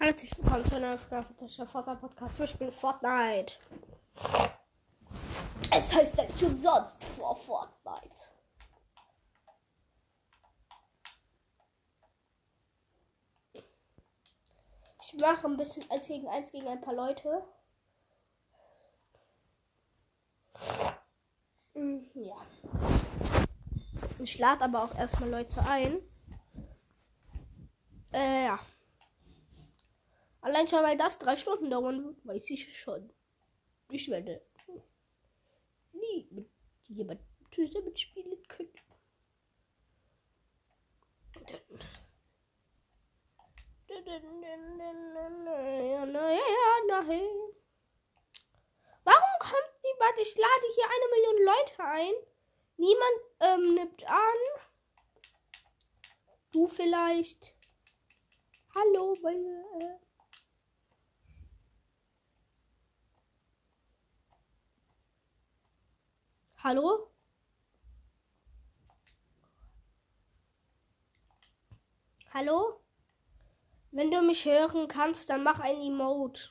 [0.00, 2.38] Herzlich willkommen zu einer Folge der Fortnite Podcast.
[2.38, 3.54] Wir spielen Fortnite.
[5.72, 8.16] Es heißt ja nicht umsonst vor Fortnite.
[15.02, 17.42] Ich mache ein bisschen 1 gegen 1 gegen ein paar Leute.
[21.74, 22.36] Hm, Ja.
[24.20, 25.98] Ich lade aber auch erstmal Leute ein.
[28.12, 28.60] Äh, ja.
[30.40, 33.12] Allein schon, weil das drei Stunden dauern wird, weiß ich schon.
[33.90, 34.40] Ich werde
[35.92, 36.48] nie mit
[36.88, 38.72] jemandem zusammen spielen können.
[49.04, 52.14] Warum kommt die, warte, ich lade hier eine Million Leute ein.
[52.76, 54.38] Niemand ähm, nimmt an.
[56.52, 57.54] Du vielleicht.
[58.74, 59.36] Hallo, weil,
[59.80, 60.07] äh,
[66.62, 67.08] Hallo?
[72.34, 72.80] Hallo?
[73.92, 76.50] Wenn du mich hören kannst, dann mach ein Emote.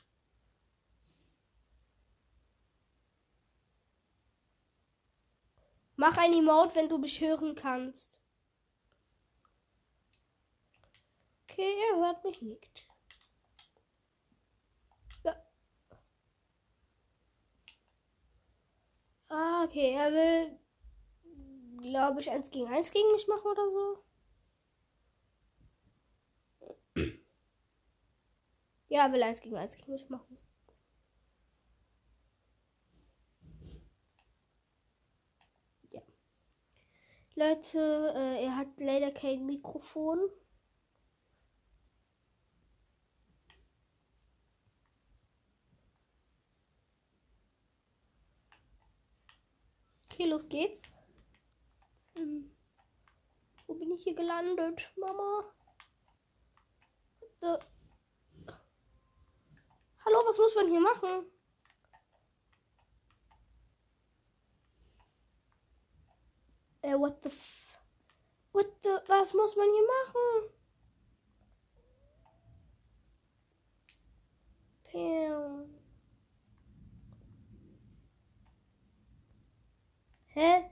[5.96, 8.18] Mach ein Emote, wenn du mich hören kannst.
[11.42, 12.87] Okay, er hört mich nicht.
[19.30, 20.58] Ah, okay, er will,
[21.80, 23.98] glaube ich, eins gegen eins gegen mich machen oder so.
[28.88, 30.36] Ja, er will eins gegen eins gegen mich machen.
[35.90, 36.00] Ja.
[37.34, 40.18] Leute, äh, er hat leider kein Mikrofon.
[50.18, 50.82] Okay, los geht's.
[52.16, 52.50] Hm.
[53.68, 55.44] Wo bin ich hier gelandet, Mama?
[57.40, 57.56] So.
[60.04, 61.24] Hallo, was muss man hier machen?
[66.82, 67.78] Äh, what the f...
[68.50, 68.98] What the...
[69.06, 70.50] Was muss man hier machen?
[74.82, 75.77] Pam.
[80.38, 80.70] Hä?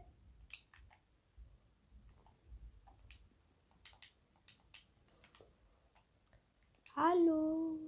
[6.94, 7.81] Hallo.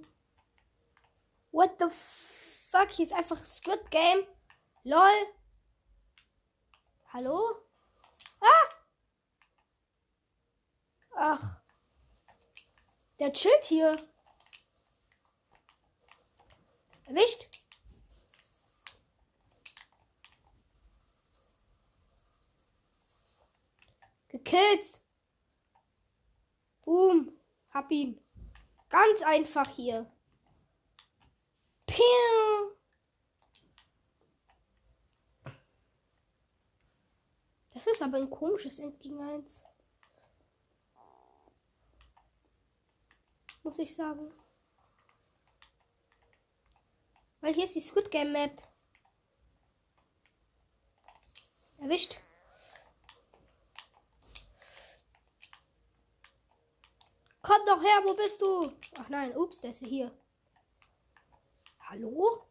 [1.51, 2.91] What the fuck?
[2.91, 4.27] Hier ist einfach Squid Game.
[4.83, 5.33] LOL.
[7.13, 7.55] Hallo?
[8.41, 8.69] Ah!
[11.15, 11.61] Ach.
[13.19, 14.05] Der chillt hier.
[17.05, 17.58] Erwischt.
[24.43, 25.01] Gekillt.
[26.83, 27.31] Boom.
[27.71, 28.19] Hab ihn.
[28.89, 30.11] Ganz einfach hier.
[31.85, 32.03] Piu.
[37.73, 39.63] Das ist aber ein komisches 1 gegen 1.
[43.63, 44.33] Muss ich sagen.
[47.41, 48.61] Weil hier ist die Squid Game Map.
[51.77, 52.19] Erwischt.
[57.49, 58.71] Komm doch her, wo bist du?
[58.99, 60.11] Ach nein, ups, der ist hier.
[61.79, 62.45] Hallo?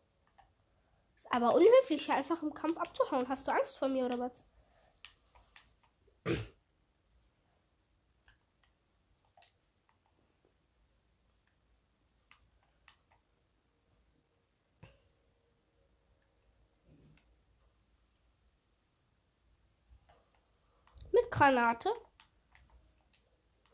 [1.14, 3.28] Ist aber unhöflich, hier einfach im Kampf abzuhauen.
[3.28, 4.32] Hast du Angst vor mir oder was?
[21.12, 22.07] Mit Granate.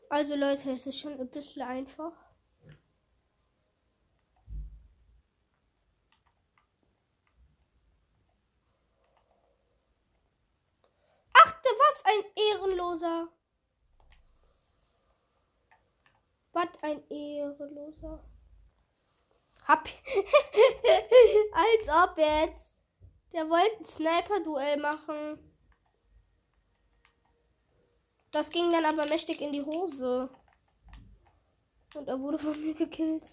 [0.09, 2.13] Also Leute, es ist schon ein bisschen einfach.
[11.33, 13.27] Achte, was ein Ehrenloser.
[16.53, 18.23] Was ein Ehrenloser.
[19.67, 19.87] Hab.
[21.53, 22.75] Als ob jetzt.
[23.33, 25.54] Der wollte ein Sniper-Duell machen.
[28.35, 30.29] Das ging dann aber mächtig in die Hose.
[31.93, 33.29] Und er wurde von mir gekillt.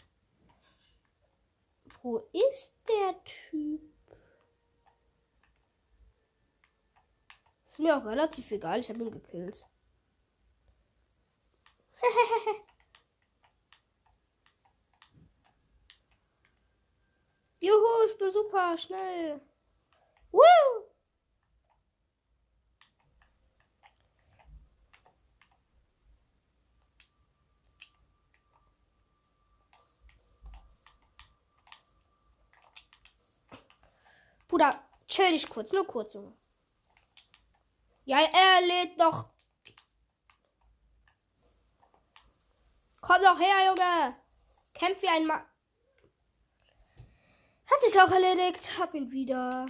[2.02, 3.82] Wo ist der Typ?
[7.69, 9.66] Ist mir auch relativ egal, ich habe ihn gekillt.
[17.58, 19.40] Juhu, ich bin super schnell.
[20.31, 20.91] Woo!
[34.52, 34.78] Bruder,
[35.08, 36.37] chill dich kurz, nur kurz, Junge.
[38.04, 39.31] Ja, er lädt doch.
[43.00, 44.14] Komm doch her, Junge.
[44.75, 45.43] Kämpf wie ein Mann.
[47.70, 48.78] Hat sich auch erledigt.
[48.78, 49.64] Hab ihn wieder.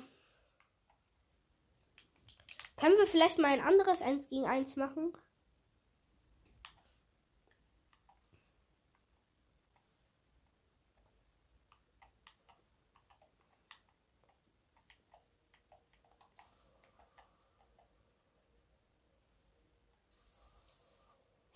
[2.76, 5.16] Können wir vielleicht mal ein anderes 1 gegen 1 machen?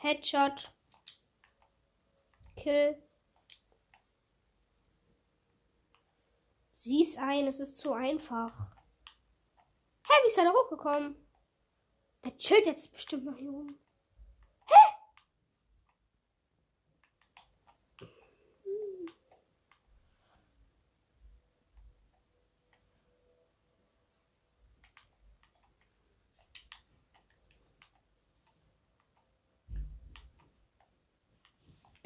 [0.06, 0.72] Headshot.
[2.54, 3.02] Kill.
[6.70, 8.76] Sieh's ein, es ist zu einfach.
[10.04, 11.16] Hä, wie ist er da hochgekommen?
[12.24, 13.80] Der chillt jetzt bestimmt noch hier oben.
[14.66, 14.96] Hä?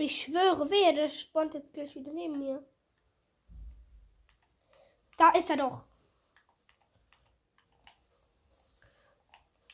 [0.00, 2.66] Ich schwöre, wer, der spawnt jetzt gleich wieder neben mir.
[5.18, 5.84] Da ist er doch.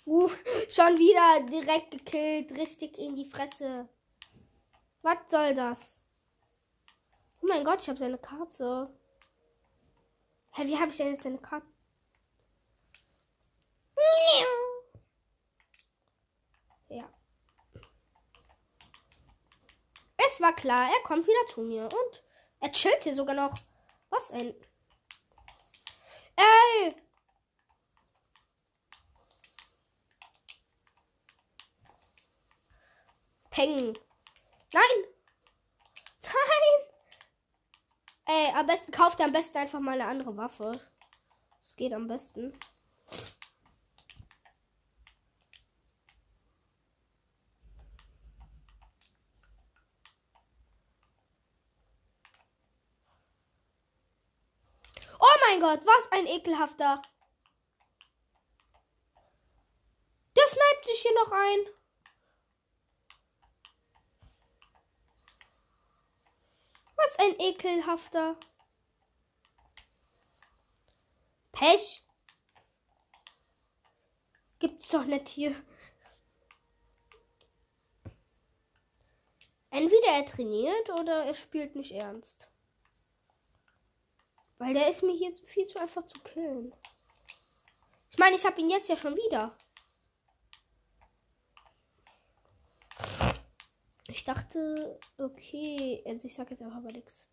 [0.04, 0.28] Uh,
[0.68, 2.50] schon wieder direkt gekillt.
[2.58, 3.88] Richtig in die Fresse.
[5.02, 6.02] Was soll das?
[7.40, 8.92] Oh mein Gott, ich habe seine Karte.
[10.50, 11.68] Hä, wie habe ich denn jetzt seine Karte?
[16.88, 17.08] Ja.
[20.16, 21.84] Es war klar, er kommt wieder zu mir.
[21.84, 22.22] Und
[22.60, 23.56] er chillt hier sogar noch.
[24.10, 24.54] Was ein.
[26.36, 26.94] Ey!
[33.50, 33.98] Peng.
[34.72, 35.04] Nein!
[36.22, 36.86] Nein!
[38.28, 40.80] Ey, am besten kauft er am besten einfach mal eine andere Waffe.
[41.62, 42.58] Das geht am besten.
[55.48, 57.02] mein Gott, was ein ekelhafter.
[60.36, 61.58] Der sniped sich hier noch ein.
[66.94, 68.38] Was ein ekelhafter.
[71.50, 72.04] Pech.
[74.60, 75.56] Gibt's doch nicht hier.
[79.70, 82.48] Entweder er trainiert oder er spielt nicht ernst.
[84.58, 86.74] Weil der ist mir hier viel zu einfach zu killen.
[88.10, 89.56] Ich meine, ich habe ihn jetzt ja schon wieder.
[94.08, 97.28] Ich dachte, okay, also ich sag jetzt einfach mal nichts.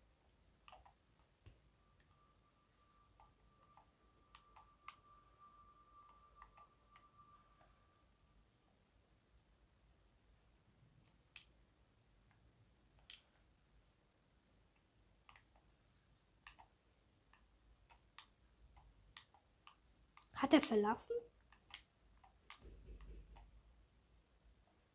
[20.54, 21.16] Hat er verlassen?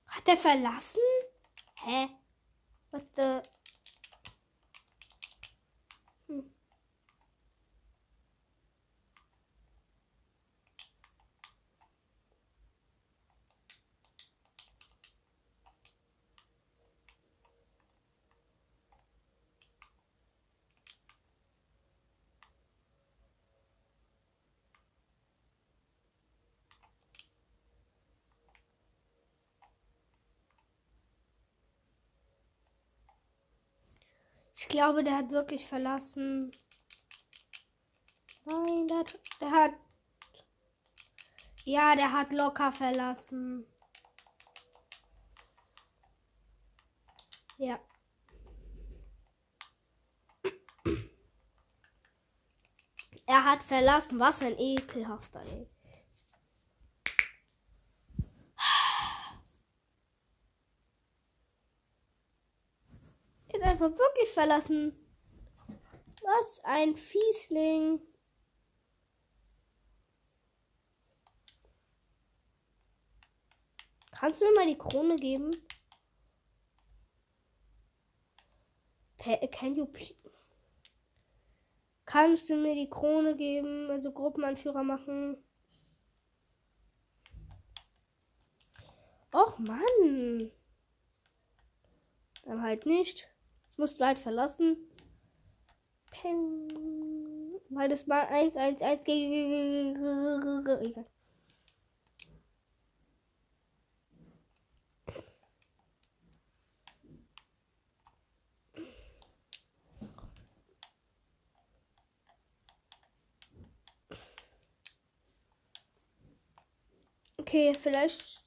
[0.07, 1.01] Hat er verlassen?
[1.75, 2.07] Hä?
[2.91, 3.43] What the?
[34.61, 36.51] Ich glaube, der hat wirklich verlassen.
[38.43, 39.73] Nein, der hat, der hat.
[41.63, 43.65] Ja, der hat locker verlassen.
[47.57, 47.79] Ja.
[53.27, 54.19] Er hat verlassen.
[54.19, 55.69] Was ein ekelhafter, ey.
[63.53, 64.93] Jetzt einfach wirklich verlassen.
[66.21, 68.01] Was ein Fiesling.
[74.11, 75.55] Kannst du mir mal die Krone geben?
[79.17, 79.87] Can you
[82.05, 85.37] Kannst du mir die Krone geben, also Gruppenanführer machen?
[89.31, 90.51] Och Mann.
[92.43, 93.29] Dann halt nicht.
[93.79, 94.75] Musst du verlassen.
[96.11, 96.67] Peng.
[97.69, 99.95] Weil das mal 1, 1, 1 gegen.
[117.37, 118.43] Okay, vielleicht.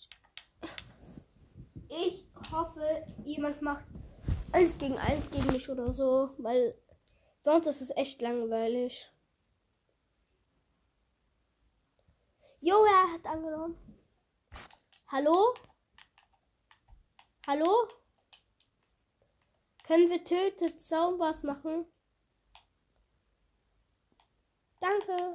[1.89, 3.87] Ich hoffe, jemand macht
[4.53, 6.79] eins gegen eins gegen mich oder so, weil
[7.41, 9.11] sonst ist es echt langweilig.
[12.61, 13.77] Jo, er hat angenommen.
[15.09, 15.55] Hallo?
[17.47, 17.89] Hallo?
[19.85, 21.87] Können wir Tilted Soundbars machen?
[24.81, 25.33] Danke.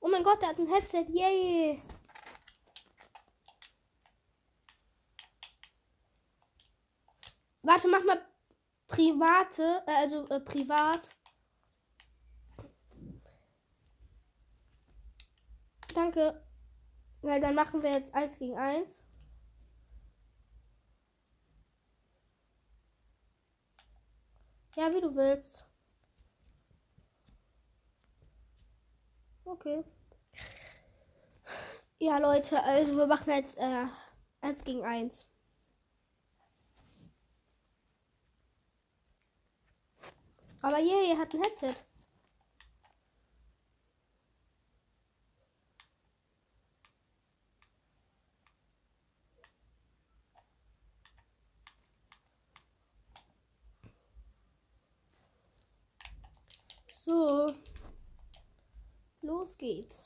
[0.00, 1.06] Oh mein Gott, der hat ein Headset.
[1.08, 1.82] Yay.
[7.62, 8.20] Warte, mach mal
[8.88, 11.14] private, äh, also äh, privat.
[15.94, 16.42] Danke.
[17.22, 19.04] Ja, dann machen wir jetzt 1 gegen 1.
[24.76, 25.64] Ja, wie du willst.
[29.44, 29.84] Okay.
[31.98, 33.86] Ja, Leute, also wir machen jetzt äh,
[34.40, 35.31] 1 gegen 1.
[40.62, 41.84] Aber yeah, ihr hat ein Headset.
[57.04, 57.52] So.
[59.22, 60.04] Los geht's.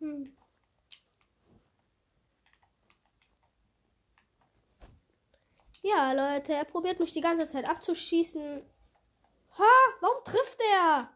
[0.00, 0.37] Hm.
[5.88, 8.62] Ja, Leute, er probiert mich die ganze Zeit abzuschießen.
[9.58, 11.08] Ha, warum trifft er?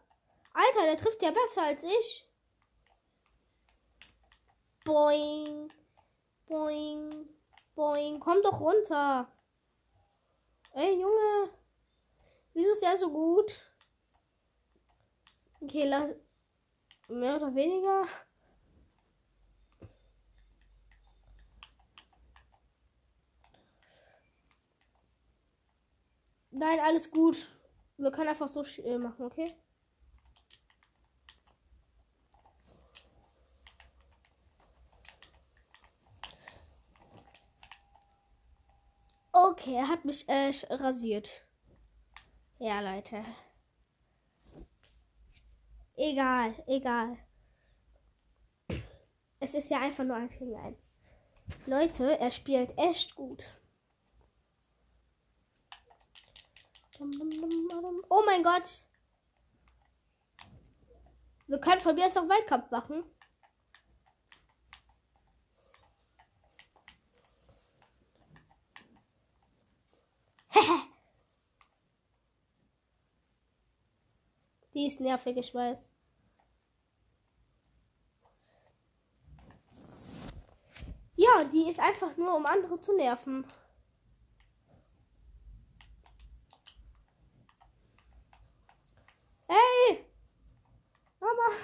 [0.55, 2.27] Alter, der trifft ja besser als ich.
[4.85, 5.71] Boing,
[6.47, 7.29] boing,
[7.75, 8.19] boing.
[8.19, 9.31] Komm doch runter.
[10.73, 11.51] Ey, Junge.
[12.55, 13.61] Wieso ist der so gut?
[15.61, 16.15] Okay, lass.
[17.09, 18.07] Mehr oder weniger.
[26.63, 27.49] Nein, alles gut.
[27.97, 29.53] Wir können einfach so äh, machen, okay?
[39.33, 41.45] Okay, er hat mich äh, rasiert.
[42.61, 43.25] Ja, Leute.
[45.97, 47.19] Egal, egal.
[49.41, 50.79] Es ist ja einfach nur 1 gegen 1.
[51.67, 53.53] Leute, er spielt echt gut.
[58.09, 58.85] Oh mein Gott.
[61.47, 63.05] Wir können von mir aus auch Weltcup machen.
[74.75, 75.89] Die ist nervig, ich weiß.
[81.17, 83.45] Ja, die ist einfach nur, um andere zu nerven.
[89.49, 90.07] Hey!
[91.21, 91.55] Mama!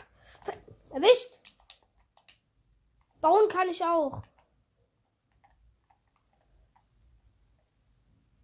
[0.98, 1.30] Erwischt!
[3.20, 4.24] Bauen kann ich auch.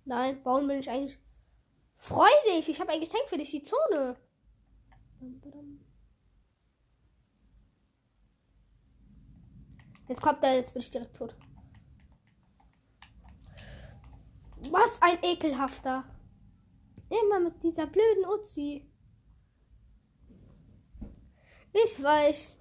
[0.04, 1.18] Nein, bauen bin ich eigentlich.
[1.96, 2.68] Freu dich!
[2.68, 4.16] Ich habe ein Geschenk für dich, die Zone.
[10.06, 11.34] Jetzt kommt er, jetzt bin ich direkt tot.
[14.70, 16.04] Was ein ekelhafter.
[17.08, 18.93] Immer mit dieser blöden Uzi.
[21.76, 22.57] Ich weiß.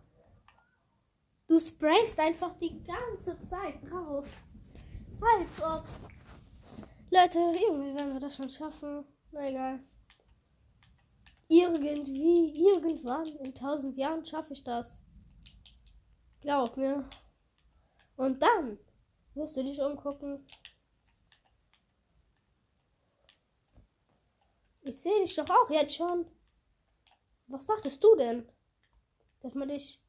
[1.47, 4.27] Du sprayst einfach die ganze Zeit drauf.
[5.21, 5.85] Als ob.
[7.11, 9.05] Leute, irgendwie werden wir das schon schaffen.
[9.31, 9.83] Na egal.
[11.47, 14.99] Irgendwie, irgendwann, in tausend Jahren schaffe ich das.
[16.41, 17.07] Glaub mir.
[18.15, 18.79] Und dann
[19.35, 20.43] wirst du dich umgucken.
[24.81, 26.25] Ich sehe dich doch auch jetzt schon.
[27.45, 28.49] Was sagtest du denn?
[29.43, 30.01] dass man dich.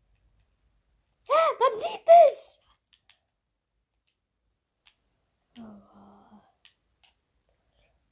[1.28, 2.60] Ja, man sieht es!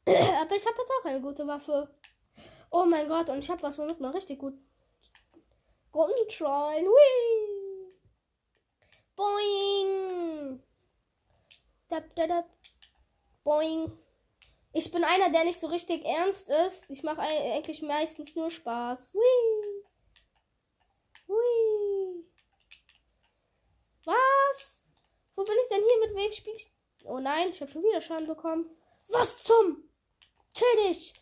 [0.05, 1.95] Aber ich habe jetzt auch eine gute Waffe.
[2.71, 4.55] Oh mein Gott, und ich habe was, womit man richtig gut
[5.93, 6.87] Guten Trollen.
[6.87, 7.93] Whee!
[9.15, 10.63] Boing!
[11.91, 12.51] Dab, dab, dab.
[13.45, 13.93] Boing.
[14.73, 16.89] Ich bin einer, der nicht so richtig ernst ist.
[16.89, 19.13] Ich mache eigentlich meistens nur Spaß.
[19.13, 19.72] Whee!
[21.27, 22.25] Whee!
[24.05, 24.85] Was?
[25.35, 26.73] Wo bin ich denn hier mit wem spiel ich?
[27.05, 28.71] Oh nein, ich habe schon wieder Schaden bekommen.
[29.09, 29.89] Was zum?
[30.55, 31.15] Chill dich!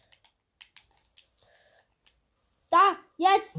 [2.69, 3.57] Da, jetzt!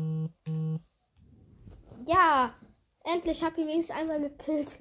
[2.05, 2.55] Ja,
[3.03, 4.77] endlich habe ich wenigstens einmal gekillt.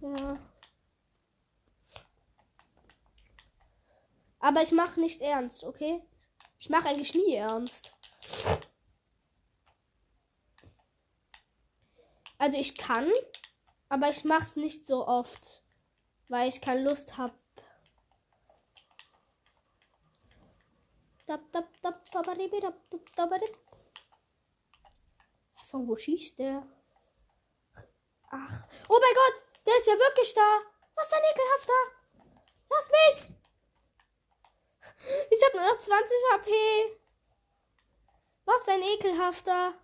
[0.00, 0.53] Ja.
[4.44, 6.02] Aber ich mache nicht ernst, okay?
[6.58, 7.94] Ich mache eigentlich nie ernst.
[12.36, 13.10] Also ich kann,
[13.88, 15.62] aber ich mache es nicht so oft,
[16.28, 17.32] weil ich keine Lust habe.
[25.68, 26.68] Von wo schießt der?
[28.28, 28.68] Ach.
[28.90, 29.44] Oh mein Gott!
[29.64, 30.60] Der ist ja wirklich da.
[30.96, 31.72] Was ein ekelhafter?
[32.68, 33.43] Lass mich!
[35.30, 36.52] Ich habe nur noch 20 HP.
[38.44, 39.74] Was ein ekelhafter.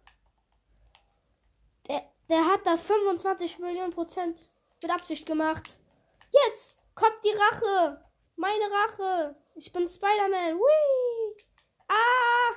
[1.88, 4.38] Der, der hat das 25 Millionen Prozent
[4.82, 5.78] mit Absicht gemacht.
[6.30, 8.04] Jetzt kommt die Rache.
[8.36, 9.36] Meine Rache.
[9.54, 10.58] Ich bin Spider-Man.
[10.58, 11.44] Whee!
[11.88, 12.54] Ah!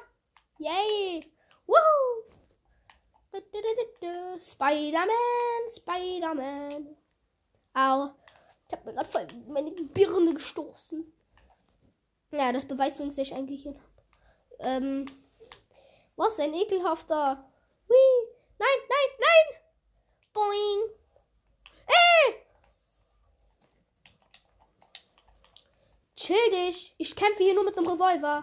[0.60, 1.34] Yay!
[1.66, 2.14] Woohoo!
[4.40, 6.98] Spider-Man, Spider-Man.
[7.74, 8.12] Au.
[8.68, 11.12] Ich habe mir gerade voll meine Birne gestoßen.
[12.34, 13.80] Ja, das beweist übrigens, dass ich eigentlich hin
[14.60, 15.06] Ähm.
[16.16, 17.48] Was ein ekelhafter.
[17.88, 17.96] Hui.
[18.58, 19.62] Nein, nein, nein!
[20.34, 20.90] Boing!
[21.86, 22.46] Ey!
[26.16, 26.96] Chill dich.
[26.98, 28.42] Ich kämpfe hier nur mit einem Revolver.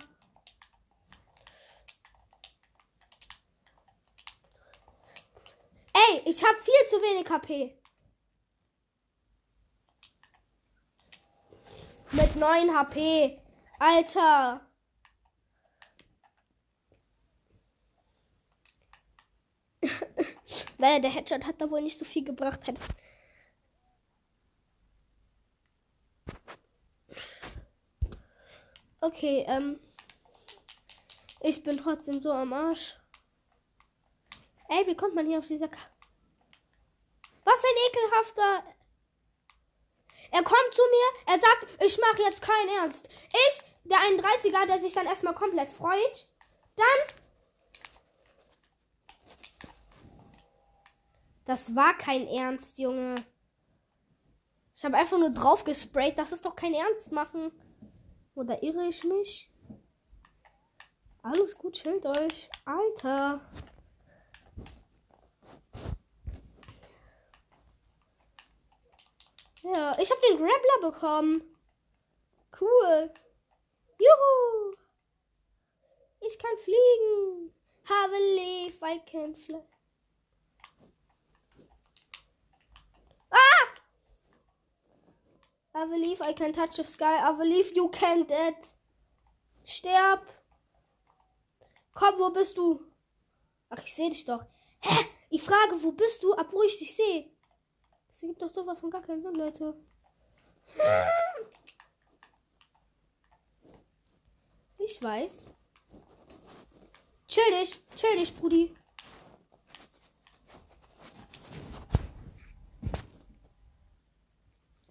[5.92, 7.76] Ey, ich habe viel zu wenig HP.
[12.12, 13.39] Mit 9 HP.
[13.80, 14.60] Alter.
[20.78, 22.60] naja, der Headshot hat da wohl nicht so viel gebracht.
[29.00, 29.80] Okay, ähm.
[31.40, 32.98] Ich bin trotzdem so am Arsch.
[34.68, 35.80] Ey, wie kommt man hier auf dieser Ka
[37.44, 38.79] Was ein ekelhafter
[40.30, 43.08] er kommt zu mir, er sagt, ich mache jetzt keinen Ernst.
[43.48, 46.28] Ich, der 31er, der sich dann erstmal komplett freut.
[46.76, 47.16] Dann.
[51.44, 53.24] Das war kein Ernst, Junge.
[54.76, 56.16] Ich habe einfach nur drauf gesprayt.
[56.18, 57.52] Das ist doch kein Ernst machen.
[58.34, 59.52] Oder irre ich mich?
[61.22, 62.48] Alles gut, chillt euch.
[62.64, 63.40] Alter.
[69.62, 71.56] Ja, ich habe den Grappler bekommen.
[72.58, 73.12] Cool.
[73.98, 74.74] Juhu.
[76.20, 77.54] Ich kann fliegen.
[77.84, 79.62] Have a leaf, I can fly.
[83.30, 83.66] Ah!
[85.74, 87.18] I believe I can touch the sky.
[87.18, 88.74] I believe you can that.
[89.64, 90.22] Sterb.
[91.94, 92.80] Komm, wo bist du?
[93.68, 94.44] Ach, ich sehe dich doch.
[94.80, 95.06] Hä?
[95.28, 97.30] Ich frage, wo bist du, obwohl ich dich sehe.
[98.20, 99.74] Das ergibt doch sowas von gar keinen Sinn, Leute.
[104.76, 105.46] Ich weiß.
[107.26, 108.76] Chill dich, chill dich, Brudi.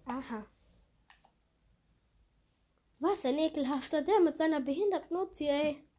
[0.06, 0.44] Aha.
[2.98, 5.89] Was ein ekelhafter, der mit seiner behinderten Uzi, ey.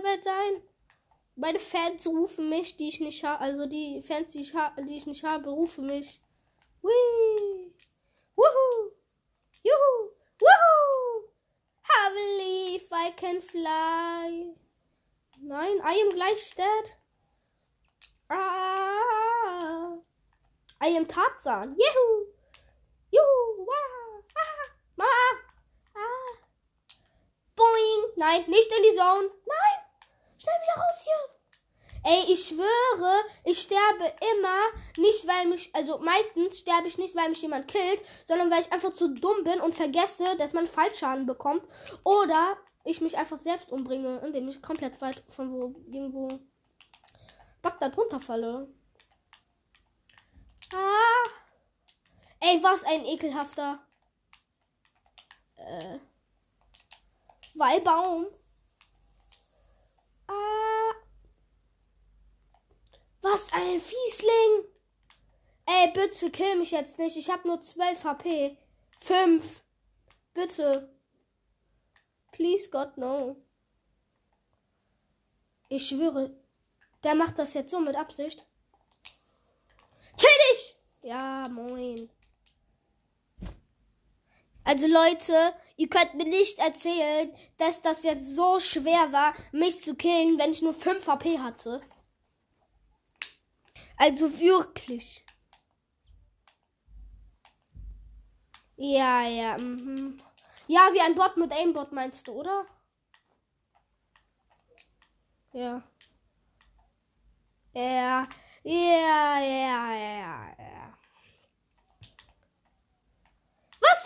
[0.00, 0.62] Spider-Man sein.
[1.36, 3.40] Meine Fans rufen mich, die ich nicht habe.
[3.40, 6.20] Also die Fans, die ich, die ich nicht habe, rufen mich.
[6.82, 7.72] Whee!
[8.36, 8.92] Woohoo!
[9.62, 10.10] Juhu!
[10.40, 11.28] Woohoo!
[11.88, 14.54] I believe I can fly.
[15.42, 16.96] Nein, I am gleich dead.
[18.28, 19.96] Ah!
[20.82, 21.76] I am Tarzan.
[21.76, 22.26] Juhu!
[23.10, 23.66] Juhu!
[23.66, 24.22] Wah!
[24.36, 24.70] Ah!
[24.96, 25.06] Ma!
[27.56, 28.12] Boing.
[28.16, 29.30] Nein, nicht in die Zone.
[29.46, 29.89] Nein.
[30.40, 31.40] Schnell wieder raus hier.
[32.02, 34.60] Ey, ich schwöre, ich sterbe immer
[34.96, 38.72] nicht, weil mich, also meistens sterbe ich nicht, weil mich jemand killt, sondern weil ich
[38.72, 41.62] einfach zu dumm bin und vergesse, dass man Fallschaden bekommt.
[42.04, 46.40] Oder ich mich einfach selbst umbringe, indem ich komplett weit von wo irgendwo
[47.60, 48.66] Bagdad runterfalle.
[50.72, 51.28] Ah.
[52.40, 53.78] Ey, was ein ekelhafter.
[55.56, 55.98] Äh.
[57.54, 58.26] Wallbaum.
[60.30, 60.94] Ah.
[63.22, 64.64] Was ein Fiesling.
[65.66, 67.16] Ey, bitte kill mich jetzt nicht.
[67.16, 68.56] Ich habe nur 12 HP.
[69.00, 69.62] 5.
[70.34, 70.94] Bitte.
[72.32, 73.36] Please God, no.
[75.68, 76.34] Ich schwöre,
[77.04, 78.44] der macht das jetzt so mit Absicht.
[80.16, 80.76] Chill dich!
[81.02, 82.10] Ja, moin.
[84.70, 89.96] Also Leute, ihr könnt mir nicht erzählen, dass das jetzt so schwer war, mich zu
[89.96, 91.80] killen, wenn ich nur 5 HP hatte.
[93.96, 95.24] Also wirklich.
[98.76, 99.58] Ja, ja.
[99.58, 100.22] Mhm.
[100.68, 102.64] Ja, wie ein Bot mit Aimbot meinst du, oder?
[105.52, 105.82] Ja.
[107.74, 108.28] Ja,
[108.62, 110.79] ja, ja, ja, ja.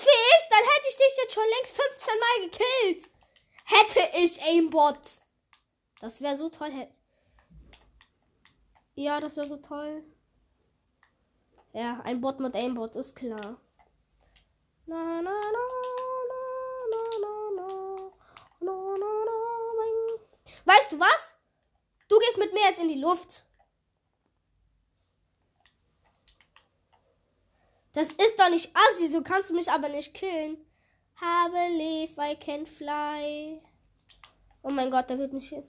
[0.03, 0.49] Ich?
[0.51, 3.11] Dann hätte ich dich jetzt schon längst 15 Mal gekillt.
[3.65, 4.99] Hätte ich Aimbot.
[6.01, 6.89] Das wäre so toll.
[8.95, 10.05] Ja, das wäre so toll.
[11.73, 13.61] Ja, ein Bot mit Aimbot, ist klar.
[14.87, 15.65] Na, na, na.
[20.65, 21.37] Weißt du was?
[22.09, 23.44] Du gehst mit mir jetzt in die Luft.
[27.95, 30.59] Das ist doch nicht assi, so kannst du mich aber nicht killen.
[31.17, 33.63] Have a leaf, I can fly.
[34.63, 35.65] Oh mein Gott, der wird mich hin.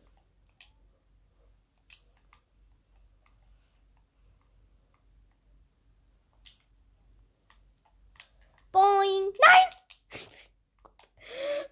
[8.74, 9.32] Boing.
[9.46, 9.70] Nein!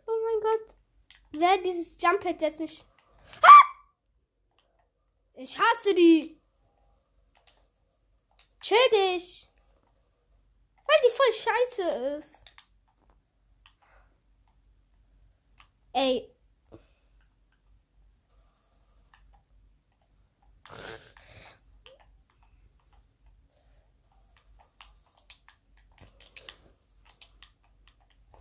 [0.08, 0.76] oh mein Gott.
[1.34, 2.86] Wer dieses Jump-Pad jetzt nicht
[5.44, 6.40] ich hasse die.
[8.62, 9.50] Chill dich.
[10.86, 12.44] Weil die voll scheiße ist.
[15.94, 16.30] Ey.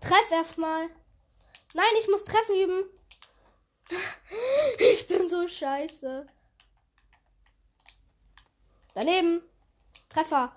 [0.00, 0.88] Treff erstmal.
[1.74, 2.84] Nein, ich muss treffen üben.
[4.78, 6.26] Ich bin so scheiße.
[8.94, 9.42] Daneben.
[10.08, 10.52] Treffer.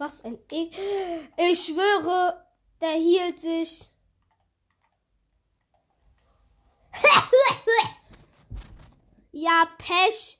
[0.00, 0.70] Was ein e
[1.36, 2.42] Ich schwöre,
[2.80, 3.84] der hielt sich.
[9.32, 10.38] ja, Pech.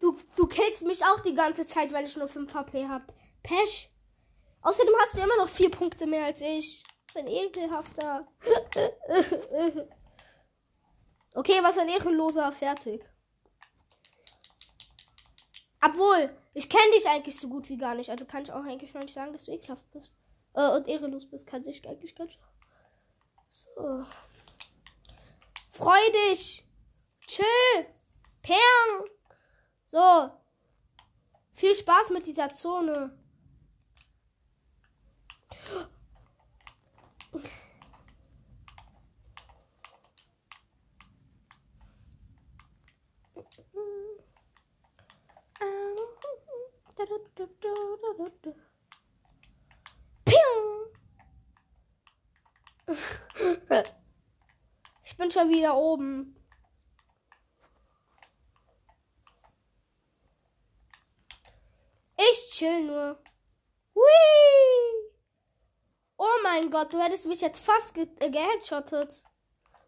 [0.00, 3.12] Du, du killst mich auch die ganze Zeit, weil ich nur 5 HP habe.
[3.42, 3.90] Pech.
[4.62, 6.82] Außerdem hast du immer noch 4 Punkte mehr als ich.
[7.06, 8.26] Das ist ein ekelhafter.
[11.36, 12.52] Okay, was ein ehrenloser.
[12.52, 13.04] Fertig.
[15.84, 18.10] Obwohl, ich kenne dich eigentlich so gut wie gar nicht.
[18.10, 20.14] Also kann ich auch eigentlich noch nicht sagen, dass du ekelhaft bist.
[20.54, 21.46] Äh, und ehrenlos bist.
[21.46, 22.36] Kann ich eigentlich ganz.
[23.50, 24.06] So.
[25.70, 25.98] Freu
[26.30, 26.64] dich.
[27.26, 27.86] Chill.
[28.42, 29.08] Perm.
[29.88, 30.30] So.
[31.52, 33.18] Viel Spaß mit dieser Zone.
[55.04, 56.36] Ich bin schon wieder oben.
[62.16, 63.22] Ich chill nur.
[63.94, 64.02] Hui!
[66.16, 69.24] Oh mein Gott, du hättest mich jetzt fast ge äh, geheadshottet.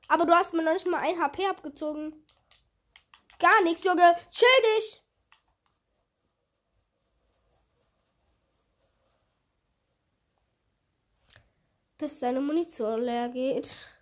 [0.09, 2.27] Aber du hast mir noch nicht mal ein HP abgezogen.
[3.39, 4.17] Gar nichts, Junge.
[4.31, 5.06] Chill dich.
[11.99, 13.93] Bis seine Munition leer geht.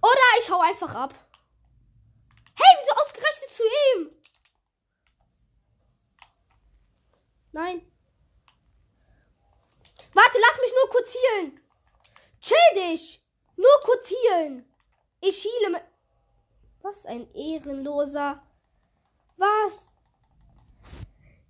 [0.00, 1.14] Oder ich hau einfach ab.
[2.54, 4.10] Hey, wieso ausgerechnet zu ihm?
[7.52, 7.92] Nein.
[10.14, 11.60] Warte, lass mich nur kurz healen.
[12.40, 13.24] Chill dich.
[13.56, 14.68] Nur kurz healen.
[15.20, 15.82] Ich heale mit.
[16.80, 18.42] Was ein ehrenloser.
[19.36, 19.88] Was?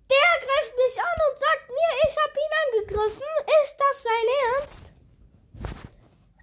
[0.09, 3.31] Der greift mich an und sagt mir, ich hab angegriffen?
[3.63, 4.83] Ist das sein Ernst?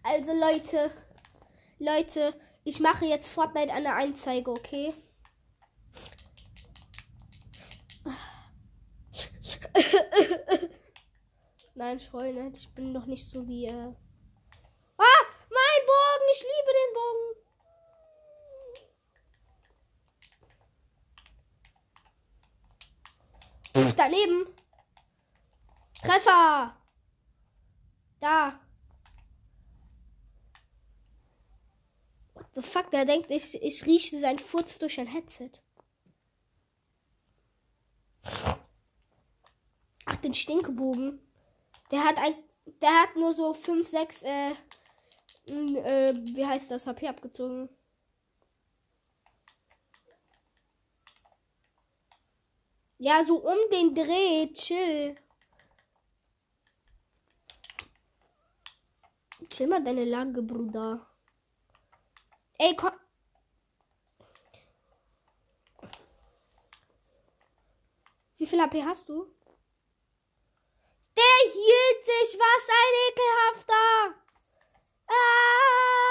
[0.03, 0.91] Also Leute,
[1.79, 4.95] Leute, ich mache jetzt Fortnite eine Anzeige, okay?
[11.75, 12.55] Nein, nicht.
[12.55, 13.65] Ich bin noch nicht so wie.
[13.67, 13.71] Äh...
[13.73, 16.29] Ah, mein Bogen!
[16.33, 17.30] Ich liebe den Bogen.
[23.73, 24.47] Daneben.
[26.03, 26.77] Treffer.
[28.21, 28.61] Da.
[32.35, 32.91] What the fuck?
[32.91, 35.53] Der denkt, ich, ich rieche sein Furz durch ein Headset.
[40.05, 41.21] Ach, den Stinkebogen.
[41.91, 42.35] Der hat ein.
[42.83, 44.51] Der hat nur so 5, 6, äh,
[45.47, 47.69] äh, wie heißt das, HP abgezogen.
[53.03, 55.17] Ja, so um den Dreh, chill.
[59.49, 61.07] Chill mal deine Lage, Bruder.
[62.59, 62.93] Ey, komm.
[68.37, 69.35] Wie viel HP hast du?
[71.17, 74.15] Der hielt sich, was ein ekelhafter.
[75.09, 76.11] Ah!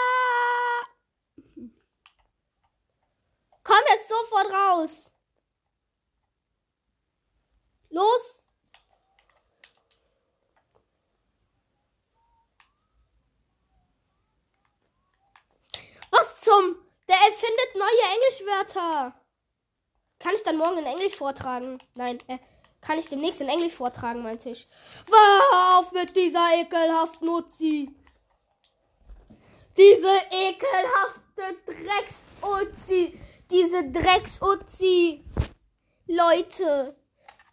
[3.64, 5.09] Komm jetzt sofort raus.
[7.90, 8.44] Los.
[16.12, 16.76] Was zum?
[17.08, 19.20] Der erfindet neue Englischwörter.
[20.20, 21.80] Kann ich dann morgen in Englisch vortragen?
[21.96, 22.38] Nein, äh,
[22.82, 24.68] kann ich demnächst in Englisch vortragen, meinte ich.
[25.08, 27.96] War auf mit dieser ekelhaften Uzi.
[29.78, 33.20] Diese ekelhafte Drecks-Uzi.
[33.50, 35.24] Diese Drecks-Uzi.
[36.08, 36.99] Leute.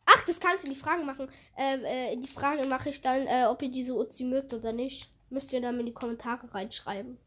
[0.07, 1.29] Ach, das kannst du in die Fragen machen.
[1.57, 5.11] Äh, äh, die Frage mache ich dann, äh, ob ihr diese Uzi mögt oder nicht.
[5.29, 7.19] Müsst ihr dann in die Kommentare reinschreiben.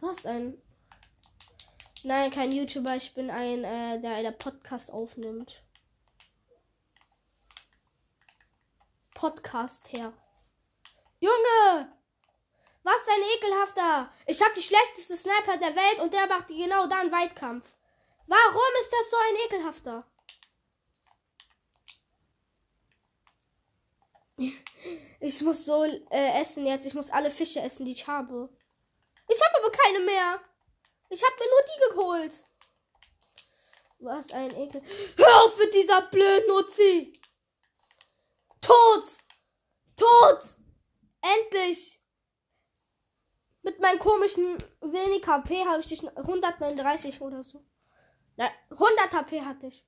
[0.00, 0.60] Was ein.
[2.04, 2.94] Nein, kein YouTuber.
[2.96, 5.62] Ich bin ein, äh, der einen Podcast aufnimmt.
[9.14, 10.12] Podcast her.
[11.18, 11.92] Junge!
[12.84, 14.12] Was ein ekelhafter!
[14.26, 17.68] Ich hab die schlechteste Sniper der Welt und der macht genau dann Weitkampf.
[18.28, 20.06] Warum ist das so ein ekelhafter?
[25.20, 26.86] Ich muss so äh, essen jetzt.
[26.86, 28.48] Ich muss alle Fische essen, die ich habe.
[29.26, 30.40] Ich habe aber keine mehr.
[31.10, 32.46] Ich habe mir nur die geholt.
[34.00, 34.80] Was ein Ekel.
[35.16, 37.12] Hör auf mit dieser blöden Uzi!
[38.60, 39.04] Tot!
[39.96, 40.56] Tot!
[41.20, 42.00] Endlich!
[43.62, 47.64] Mit meinem komischen wenig HP habe ich dich 139 oder so.
[48.36, 49.84] Nein, 100 HP hatte ich.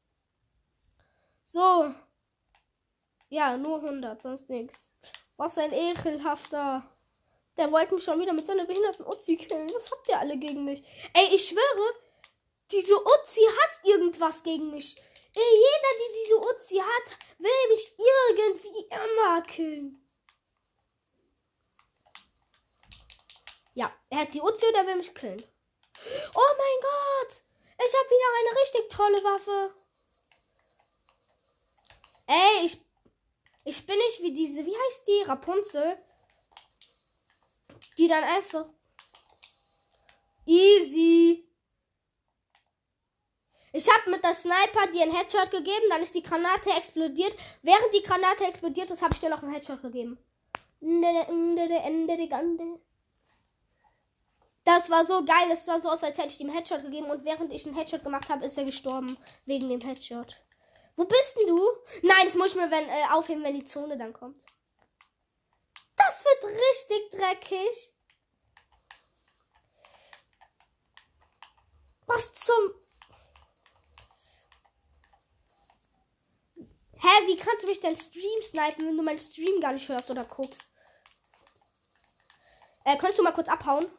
[1.45, 1.95] So.
[3.31, 4.75] Ja, nur 100, sonst nichts.
[5.37, 6.83] Was ein ekelhafter.
[7.57, 9.71] Der wollte mich schon wieder mit seiner behinderten Uzi killen.
[9.73, 10.83] Was habt ihr alle gegen mich?
[11.15, 11.95] Ey, ich schwöre,
[12.71, 14.97] diese Uzi hat irgendwas gegen mich.
[15.33, 19.97] Ey, jeder, der diese Uzi hat, will mich irgendwie immer killen.
[23.75, 25.43] Ja, er hat die Uzi oder will mich killen.
[26.35, 27.43] Oh mein Gott!
[27.79, 29.75] Ich habe wieder eine richtig tolle Waffe.
[32.27, 32.79] Ey, ich,
[33.65, 35.23] ich bin nicht wie diese, wie heißt die?
[35.29, 35.99] Rapunzel.
[37.99, 38.67] Die dann einfach.
[40.47, 41.47] Easy.
[43.73, 47.37] Ich habe mit der Sniper dir einen Headshot gegeben, dann ist die Granate explodiert.
[47.63, 50.19] Während die Granate explodiert ist, habe ich dir noch einen Headshot gegeben.
[54.65, 55.51] Das war so geil.
[55.53, 57.11] Es sah so aus, als hätte ich ihm einen Headshot gegeben.
[57.11, 59.17] Und während ich einen Headshot gemacht habe, ist er gestorben.
[59.47, 60.37] Wegen dem Headshot.
[61.01, 61.67] Wo bist denn du?
[62.03, 64.45] Nein, das muss ich mir wenn, äh, aufheben, wenn die Zone dann kommt.
[65.97, 67.95] Das wird richtig dreckig.
[72.05, 72.75] Was zum...
[76.57, 80.11] Hä, wie kannst du mich denn Stream snipen, wenn du meinen Stream gar nicht hörst
[80.11, 80.67] oder guckst?
[82.85, 83.91] Äh, könntest du mal kurz abhauen?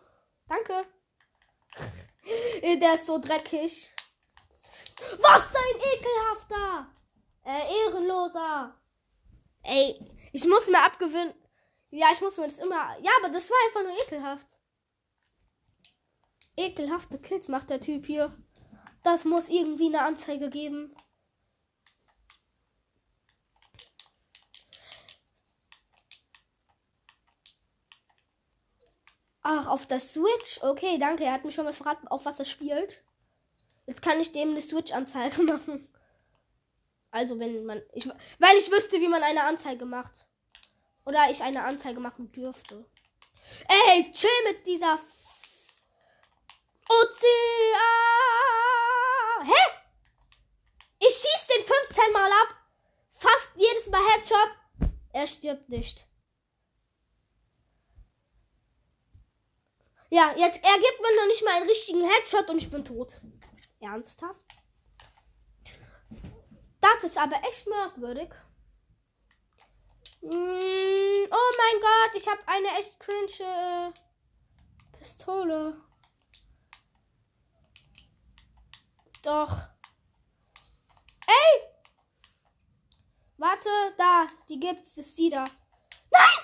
[0.48, 0.86] Danke.
[2.62, 3.92] Der ist so dreckig.
[5.20, 6.88] Was ein ekelhafter!
[7.44, 8.76] Äh, ehrenloser.
[9.64, 10.00] Ey,
[10.32, 11.34] ich muss mir abgewöhnen.
[11.90, 12.98] Ja, ich muss mir das immer.
[13.02, 14.58] Ja, aber das war einfach nur ekelhaft.
[16.56, 18.36] Ekelhafte Kills macht der Typ hier.
[19.04, 20.96] Das muss irgendwie eine Anzeige geben.
[29.42, 30.62] Ach, auf der Switch.
[30.62, 31.24] Okay, danke.
[31.24, 33.04] Er hat mir schon mal verraten, auf was er spielt.
[33.92, 35.94] Jetzt kann ich dem eine Switch-Anzeige machen.
[37.12, 37.82] Also, wenn man.
[37.92, 38.08] Ich,
[38.40, 40.26] weil ich wüsste, wie man eine Anzeige macht.
[41.06, 42.90] Oder ich eine Anzeige machen dürfte.
[43.68, 44.98] Ey, chill mit dieser
[46.88, 47.82] Ozean.
[49.44, 49.62] Hä?
[51.00, 52.56] Ich schieß den 15 Mal ab.
[53.12, 54.52] Fast jedes Mal Headshot.
[55.12, 56.08] Er stirbt nicht.
[60.10, 63.20] Ja, jetzt er gibt mir noch nicht mal einen richtigen Headshot und ich bin tot.
[63.82, 64.39] Ernsthaft?
[66.80, 68.30] Das ist aber echt merkwürdig.
[70.22, 73.91] Mm, oh mein Gott, ich habe eine echt cringe äh,
[74.98, 75.82] Pistole.
[79.24, 79.67] Doch.
[81.28, 81.62] Ey!
[83.38, 85.46] Warte, da, die gibt's, das ist die da.
[86.12, 86.39] Nein!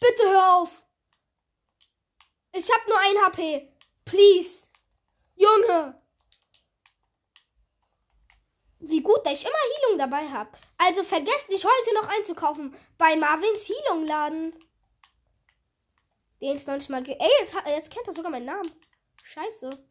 [0.00, 0.84] Bitte hör auf!
[2.52, 3.72] Ich hab nur ein HP.
[4.04, 4.68] Please.
[5.34, 5.97] Junge.
[8.80, 10.50] Wie gut, dass ich immer Heilung dabei habe.
[10.76, 14.52] Also vergesst nicht heute noch einzukaufen bei Marvins Healung Laden.
[16.40, 17.04] Den ist noch nicht mal.
[17.06, 18.70] Ey, jetzt, jetzt kennt er sogar meinen Namen.
[19.24, 19.84] Scheiße.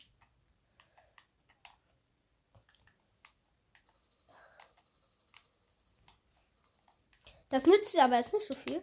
[7.50, 8.82] Das nützt dir aber jetzt nicht so viel.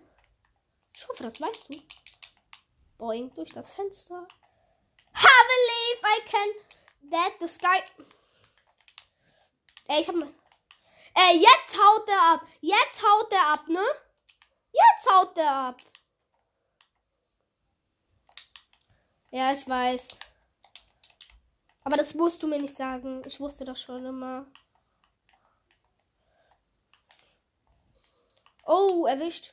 [0.95, 1.83] Ich hoffe, das weißt du.
[2.99, 4.27] Boing durch das Fenster.
[5.17, 7.83] I believe I can that the sky.
[9.87, 10.33] Ey, ich hab mal.
[11.15, 12.47] Ey, jetzt haut der ab.
[12.61, 13.85] Jetzt haut der ab, ne?
[14.73, 15.81] Jetzt haut der ab.
[19.31, 20.17] Ja, ich weiß.
[21.83, 23.23] Aber das musst du mir nicht sagen.
[23.27, 24.47] Ich wusste das schon immer.
[28.65, 29.53] Oh, erwischt.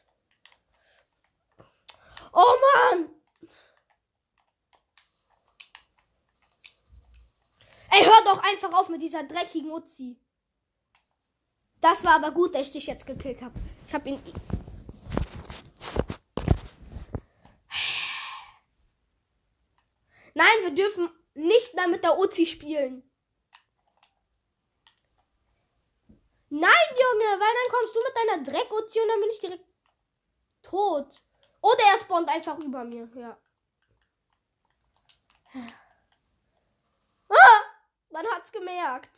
[2.31, 2.53] Oh
[2.91, 3.09] Mann!
[7.89, 10.20] Ey, hör doch einfach auf mit dieser dreckigen Uzi.
[11.81, 13.59] Das war aber gut, dass ich dich jetzt gekillt habe.
[13.85, 14.21] Ich habe ihn.
[20.33, 23.03] Nein, wir dürfen nicht mehr mit der Uzi spielen.
[26.49, 29.65] Nein, Junge, weil dann kommst du mit deiner Dreck-Uzi und dann bin ich direkt
[30.61, 31.23] tot.
[31.61, 33.37] Oder er spawnt einfach über mir, ja.
[37.29, 37.61] Ah!
[38.09, 39.17] Man hat's gemerkt.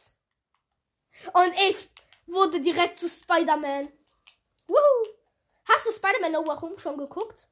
[1.34, 1.90] Und ich
[2.28, 3.92] wurde direkt zu Spider-Man.
[5.66, 7.48] Hast du Spider-Man No Way Home schon geguckt?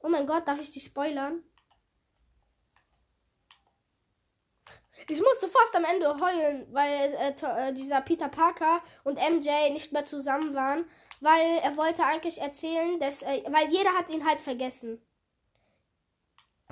[0.00, 1.42] Oh mein Gott, darf ich dich spoilern?
[5.08, 9.92] Ich musste fast am Ende heulen, weil äh, äh dieser Peter Parker und MJ nicht
[9.92, 10.88] mehr zusammen waren,
[11.20, 15.04] weil er wollte eigentlich erzählen, dass, äh, weil jeder hat ihn halt vergessen.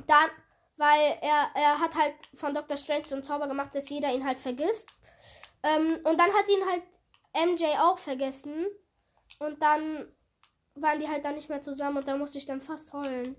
[0.06, 0.30] Dann,
[0.76, 2.76] weil er, er hat halt von Dr.
[2.76, 4.88] Strange so einen Zauber gemacht, dass jeder ihn halt vergisst.
[5.62, 6.82] Ähm, und dann hat ihn halt
[7.34, 8.66] MJ auch vergessen.
[9.38, 10.12] Und dann
[10.74, 13.36] waren die halt dann nicht mehr zusammen und da musste ich dann fast heulen.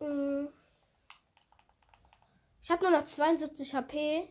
[0.00, 0.48] Mm.
[2.62, 4.28] Ich habe nur noch 72 HP.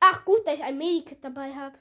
[0.00, 1.78] Ach gut, dass ich ein Medikit dabei habe.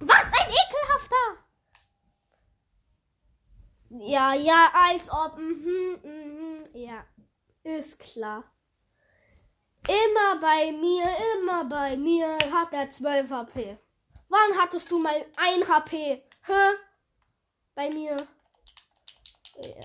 [0.00, 0.48] Was ein
[1.08, 1.44] ekelhafter!
[3.90, 5.38] Ja, ja, als ob.
[5.38, 7.04] Mhm, mhm, ja,
[7.62, 8.44] ist klar.
[9.86, 13.78] Immer bei mir, immer bei mir hat er 12 HP.
[14.28, 16.22] Wann hattest du mal 1 HP?
[16.42, 16.76] Hä?
[17.74, 18.28] Bei mir.
[19.56, 19.80] Ja.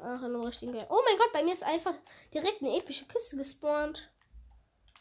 [0.00, 0.86] Ach, in richtigen Geil.
[0.90, 1.94] Oh mein Gott, bei mir ist einfach
[2.34, 4.10] direkt eine epische Kiste gespawnt.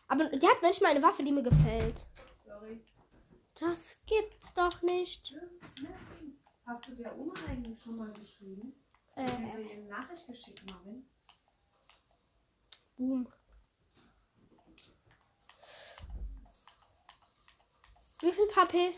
[0.08, 2.06] Aber die hat nicht mal eine Waffe, die mir gefällt.
[2.46, 2.86] Sorry.
[3.62, 5.36] Das gibt's doch nicht.
[6.66, 8.74] Hast du der Oma eigentlich schon mal geschrieben?
[9.16, 9.22] Äh.
[9.22, 11.08] Hast du eine Nachricht geschickt, Marvin?
[12.98, 13.32] Boom.
[18.22, 18.98] Wie viel HP?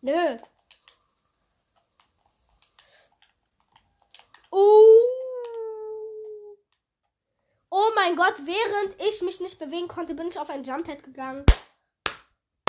[0.00, 0.38] Nö.
[4.50, 4.96] Oh.
[7.68, 11.44] Oh mein Gott, während ich mich nicht bewegen konnte, bin ich auf ein Jumppad gegangen.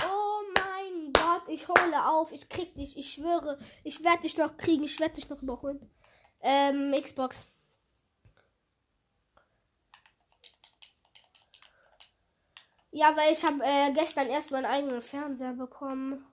[0.04, 2.32] Oh mein Gott, ich hole auf.
[2.32, 3.58] Ich krieg dich, ich schwöre.
[3.84, 4.84] Ich werde dich noch kriegen.
[4.84, 5.90] Ich werde dich noch überholen.
[6.42, 7.48] Ähm, Xbox.
[12.92, 16.26] Ja, weil ich habe äh, gestern erst meinen eigenen Fernseher bekommen.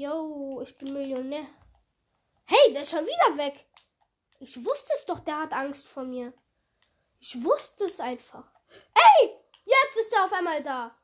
[0.00, 1.46] Yo, ich bin Millionär.
[2.46, 3.66] Hey, der ist schon wieder weg.
[4.38, 6.32] Ich wusste es doch, der hat Angst vor mir.
[7.18, 8.50] Ich wusste es einfach.
[8.94, 9.36] Ey,
[9.66, 10.98] jetzt ist er auf einmal da.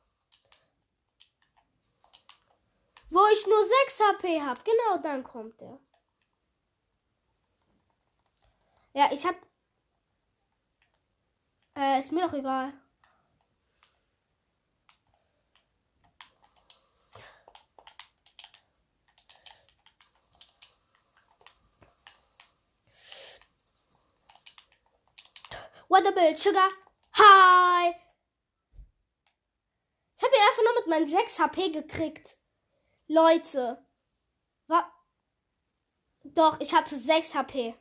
[3.10, 4.62] Wo ich nur 6 HP habe.
[4.64, 5.78] Genau, dann kommt er.
[8.94, 9.36] Ja, ich hab.
[11.76, 12.72] Äh, ist mir doch egal.
[25.96, 26.68] What a Bild, Sugar.
[27.14, 27.94] Hi.
[30.14, 32.36] Ich habe ihn einfach nur mit meinen 6 HP gekriegt.
[33.08, 33.82] Leute.
[34.66, 34.84] Was?
[36.22, 37.74] Doch, ich hatte 6 HP.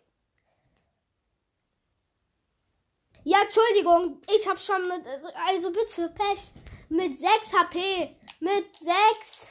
[3.25, 5.05] Ja, Entschuldigung, ich habe schon mit,
[5.47, 6.53] also bitte, Pech,
[6.87, 8.17] mit 6 HP.
[8.39, 9.47] Mit 6.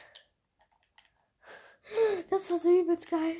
[2.31, 3.37] Das war so übelst geil.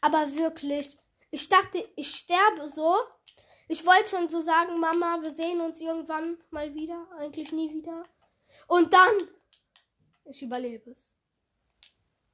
[0.00, 0.98] Aber wirklich,
[1.30, 2.98] ich dachte, ich sterbe so.
[3.72, 7.08] Ich wollte schon so sagen, Mama, wir sehen uns irgendwann mal wieder.
[7.18, 8.04] Eigentlich nie wieder.
[8.66, 9.30] Und dann,
[10.26, 11.16] ich überlebe es.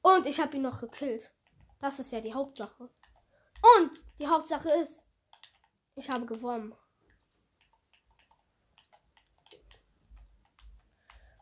[0.03, 1.32] Und ich habe ihn noch gekillt.
[1.78, 2.91] Das ist ja die Hauptsache.
[3.76, 5.01] Und die Hauptsache ist,
[5.95, 6.74] ich habe gewonnen.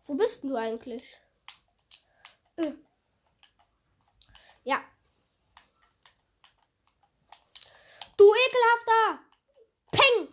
[0.04, 1.18] Wo bist du eigentlich?
[2.56, 2.72] Äh.
[4.62, 4.78] Ja.
[8.18, 9.25] Du ekelhafter!
[9.90, 10.28] Peng!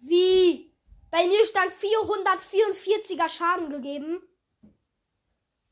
[0.00, 0.74] Wie?
[1.10, 4.22] Bei mir stand 444er Schaden gegeben.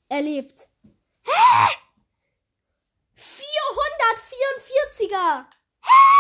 [0.09, 0.69] Erlebt.
[1.25, 1.77] Hä?
[3.17, 5.47] 444er!
[5.83, 6.17] Hä?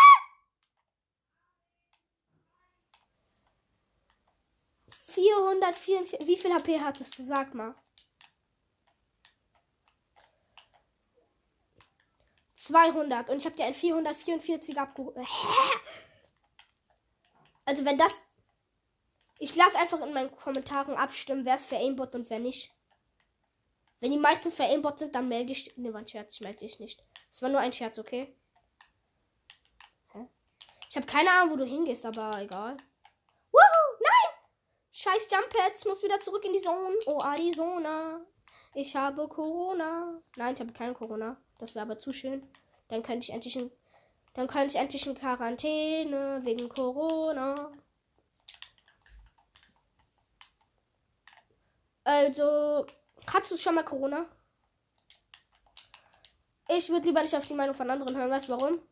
[5.17, 6.27] 444.
[6.27, 7.25] Wie viel HP hattest du?
[7.25, 7.75] Sag mal.
[12.55, 15.17] 200 und ich habe dir ein 444 abgeholt.
[17.67, 18.13] Also wenn das...
[19.39, 22.73] Ich lasse einfach in meinen Kommentaren abstimmen, wer es für Aimbot und wer nicht.
[24.01, 25.77] Wenn die meisten für Aimbot sind, dann melde ich...
[25.77, 27.05] Ne, war ein Scherz, ich melde dich nicht.
[27.31, 28.35] Es war nur ein Scherz, okay?
[30.13, 30.27] Hä?
[30.89, 32.79] Ich habe keine Ahnung, wo du hingehst, aber egal.
[33.53, 34.01] Woohoo!
[34.01, 34.33] Nein!
[34.93, 36.95] Scheiß Jump-Pads, muss wieder zurück in die Zone.
[37.05, 38.25] Oh, Arizona.
[38.73, 40.23] Ich habe Corona.
[40.37, 41.37] Nein, ich habe kein Corona.
[41.59, 42.49] Das wäre aber zu schön.
[42.89, 43.71] Dann könnte ich endlich in,
[44.37, 47.73] dann könnte ich endlich in Quarantäne wegen Corona.
[52.05, 52.87] Also,
[53.27, 54.27] hast du schon mal Corona?
[56.69, 58.31] Ich würde lieber nicht auf die Meinung von anderen hören.
[58.31, 58.83] Weißt du warum?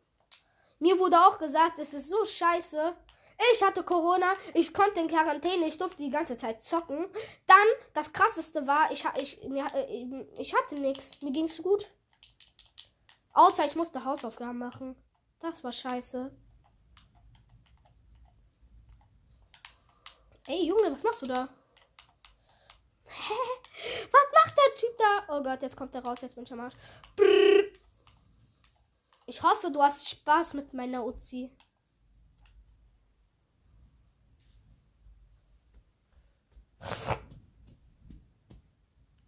[0.79, 2.95] Mir wurde auch gesagt, es ist so scheiße,
[3.53, 7.07] ich hatte Corona, ich konnte in Quarantäne, ich durfte die ganze Zeit zocken.
[7.47, 7.57] Dann,
[7.93, 11.21] das krasseste war, ich, ich, mir, äh, ich hatte nichts.
[11.21, 11.91] Mir ging's gut.
[13.35, 14.97] Außer ich musste Hausaufgaben machen.
[15.45, 16.31] Das war scheiße.
[20.47, 21.51] Ey, Junge, was machst du da?
[23.05, 23.35] Hä?
[24.11, 25.35] Was macht der Typ da?
[25.35, 26.75] Oh Gott, jetzt kommt er raus, jetzt bin ich am Arsch.
[27.15, 27.65] Brrr.
[29.27, 31.55] Ich hoffe, du hast Spaß mit meiner Uzi.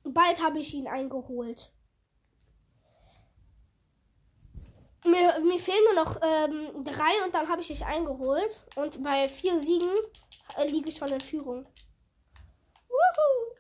[0.03, 1.76] Bald habe ich ihn eingeholt.
[5.07, 8.65] Mir, mir fehlen nur noch ähm, drei und dann habe ich dich eingeholt.
[8.75, 9.95] Und bei vier Siegen
[10.57, 11.65] äh, liege ich schon in Führung.
[12.89, 13.57] Woohoo!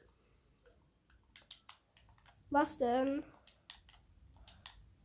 [2.50, 3.24] Was denn?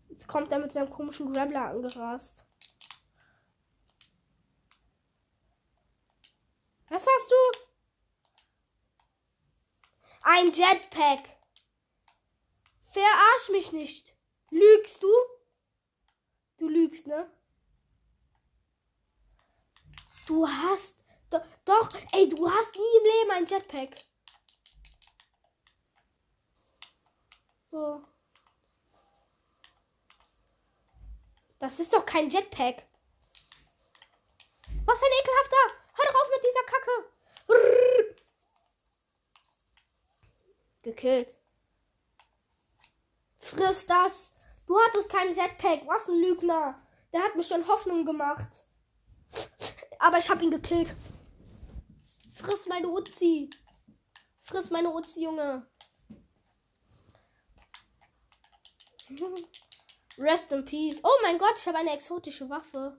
[0.10, 2.46] Jetzt kommt er mit seinem komischen Grabbler angerast.
[6.90, 7.60] Was hast du?
[10.24, 11.38] Ein Jetpack.
[12.92, 14.16] Verarsch mich nicht.
[14.50, 15.08] Lügst du?
[16.62, 17.28] Du lügst, ne?
[20.28, 21.04] Du hast.
[21.32, 23.98] Do, doch, ey, du hast nie im Leben ein Jetpack.
[27.72, 28.06] So.
[31.58, 32.84] Das ist doch kein Jetpack.
[34.86, 35.66] Was ein ekelhafter!
[35.96, 36.92] Hör doch auf mit dieser Kacke!
[37.50, 38.16] Rrr.
[40.84, 41.40] Gekillt.
[43.40, 44.32] Friss das!
[44.72, 45.86] Du hattest kein Jetpack.
[45.86, 46.82] Was ein Lügner.
[47.12, 48.64] Der hat mich schon Hoffnung gemacht.
[50.00, 50.96] Aber ich habe ihn gekillt.
[52.32, 53.50] Friss meine Uzi.
[54.40, 55.70] Friss meine Uzi, Junge.
[60.18, 61.02] Rest in Peace.
[61.04, 62.98] Oh mein Gott, ich habe eine exotische Waffe.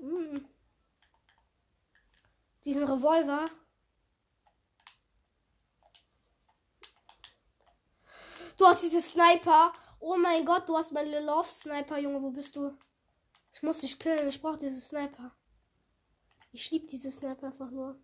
[0.00, 0.46] Mm.
[2.64, 3.50] Diesen Revolver.
[8.56, 9.74] Du hast diese Sniper.
[10.06, 12.20] Oh mein Gott, du hast meine Love Sniper, Junge.
[12.20, 12.76] Wo bist du?
[13.54, 14.28] Ich muss dich killen.
[14.28, 15.34] Ich brauche diese Sniper.
[16.52, 17.98] Ich liebe diese Sniper einfach nur.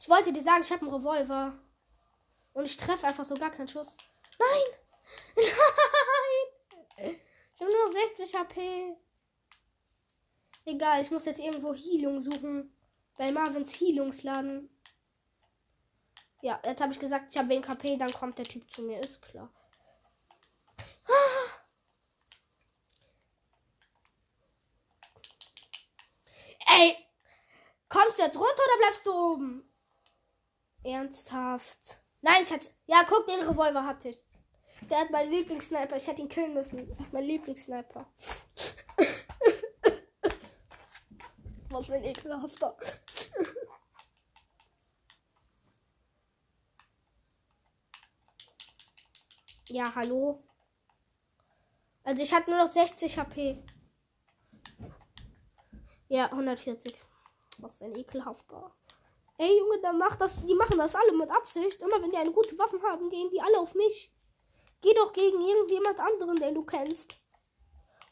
[0.00, 1.56] Ich wollte dir sagen, ich habe einen Revolver.
[2.54, 3.96] Und ich treffe einfach so gar keinen Schuss.
[4.36, 4.62] Nein!
[6.96, 7.20] Nein!
[7.54, 8.96] Ich habe nur 60 HP.
[10.64, 12.76] Egal, ich muss jetzt irgendwo Heilung suchen.
[13.16, 14.70] Bei Marvins Healungsladen.
[16.42, 19.00] Ja, jetzt habe ich gesagt, ich habe wenig KP, dann kommt der Typ zu mir,
[19.00, 19.52] ist klar.
[26.68, 26.96] Ey!
[27.88, 29.72] Kommst du jetzt runter oder bleibst du oben?
[30.84, 32.00] Ernsthaft.
[32.20, 32.68] Nein, ich hatte.
[32.86, 34.22] Ja, guck, den Revolver hatte ich.
[34.90, 35.96] Der hat meinen Lieblingssniper.
[35.96, 36.96] Ich hätte ihn killen müssen.
[37.12, 38.06] Mein Lieblingssniper.
[41.70, 42.76] Was ein ekelhafter.
[49.68, 50.42] ja, hallo.
[52.06, 53.60] Also ich hatte nur noch 60 HP.
[56.08, 56.94] Ja, 140.
[57.58, 58.72] Was ein ekelhafter.
[59.38, 61.82] Ey Junge, dann macht das, die machen das alle mit Absicht.
[61.82, 64.14] Immer wenn die eine gute Waffen haben, gehen die alle auf mich.
[64.82, 67.16] Geh doch gegen irgendjemand anderen, den du kennst.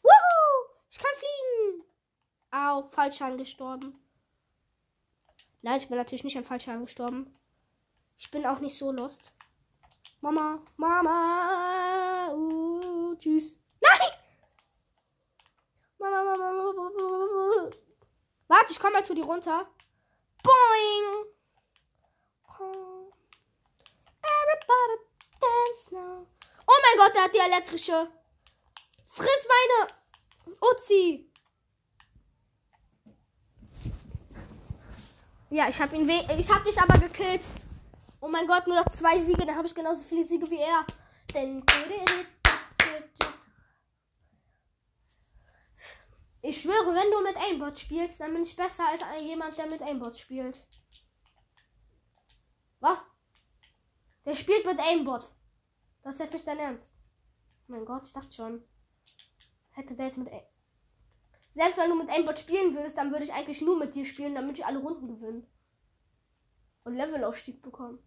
[0.03, 0.75] Wuhu!
[0.89, 1.85] Ich kann fliegen.
[2.51, 3.97] Au, falsch angestorben.
[5.61, 7.33] Nein, ich bin natürlich nicht an falsch angestorben.
[8.17, 9.31] Ich bin auch nicht so lost.
[10.19, 13.57] Mama, Mama, uh, tschüss.
[13.81, 14.09] Nein!
[15.99, 16.14] Mama, Mama, Mama, Mama.
[18.47, 19.67] Warte, ich komme mal zu dir runter.
[20.43, 21.25] Boing!
[24.23, 24.97] Everybody
[25.39, 26.27] dance now.
[26.67, 28.07] Oh mein Gott, der hat die elektrische.
[29.07, 31.31] Friss meine Uzi.
[35.49, 37.43] Ja, ich habe ihn ich habe dich aber gekillt.
[38.19, 40.85] Oh mein Gott, nur noch zwei Siege, dann habe ich genauso viele Siege wie er.
[41.33, 41.63] Denn
[46.47, 49.81] ich schwöre, wenn du mit Aimbot spielst, dann bin ich besser als jemand, der mit
[49.81, 50.55] Aimbot spielt.
[52.79, 52.99] Was?
[54.25, 55.25] Der spielt mit Aimbot.
[56.03, 56.93] Das ist jetzt nicht dein Ernst.
[57.67, 58.63] Mein Gott, ich dachte schon.
[59.71, 60.31] Hätte der jetzt mit.
[60.31, 60.41] A
[61.51, 64.35] Selbst wenn du mit Aimbot spielen würdest, dann würde ich eigentlich nur mit dir spielen,
[64.35, 65.47] damit ich alle Runden gewinne.
[66.83, 67.97] Und Levelaufstieg bekommen.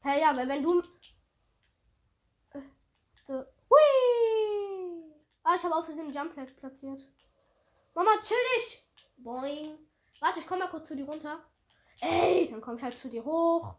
[0.00, 0.80] Hey, ja, weil wenn du.
[2.54, 3.44] Äh.
[3.68, 5.14] Hui!
[5.42, 7.06] Ah, ich habe aus Versehen Jump platziert.
[7.94, 8.86] Mama, chill dich!
[9.16, 9.78] Boing.
[10.20, 11.38] Warte, ich komme mal kurz zu dir runter.
[12.00, 13.74] Ey, dann komme ich halt zu dir hoch.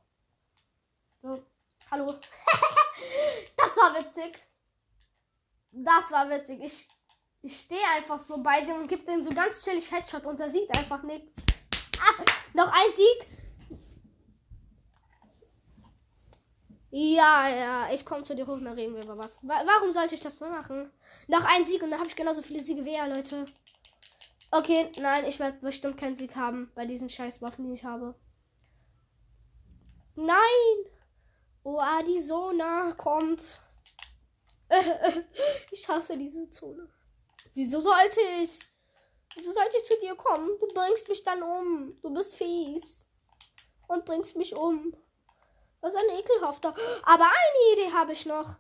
[1.21, 1.43] So.
[1.89, 2.07] Hallo.
[3.57, 4.39] das war witzig.
[5.71, 6.61] Das war witzig.
[6.61, 6.87] Ich,
[7.41, 10.49] ich stehe einfach so bei dem und gebe den so ganz chillig Headshot und er
[10.49, 11.41] sieht einfach nichts.
[11.99, 13.27] Ah, noch ein Sieg.
[16.93, 19.39] Ja, ja, ich komme zu dir hoch und dann reden wir über was.
[19.41, 20.91] Warum sollte ich das so machen?
[21.27, 23.45] Noch ein Sieg und dann habe ich genauso viele Siege wie er, Leute.
[24.53, 28.15] Okay, nein, ich werde bestimmt keinen Sieg haben bei diesen scheiß Waffen, die ich habe.
[30.15, 30.91] Nein!
[31.63, 33.61] Oh, Arizona kommt.
[35.71, 36.89] ich hasse diese Zone.
[37.53, 38.59] Wieso sollte ich?
[39.35, 40.49] Wieso sollte ich zu dir kommen?
[40.59, 41.97] Du bringst mich dann um.
[42.01, 43.05] Du bist fies.
[43.87, 44.93] Und bringst mich um.
[45.79, 46.75] Was ein ekelhafter.
[47.03, 48.55] Aber eine Idee habe ich noch.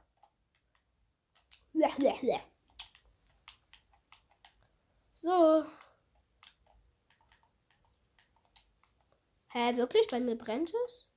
[5.23, 5.65] So.
[9.53, 10.07] Hä, wirklich?
[10.07, 11.07] Bei mir brennt es?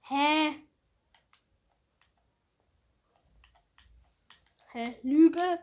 [0.00, 0.54] Hä?
[4.72, 4.98] Hä?
[5.02, 5.58] Lüge?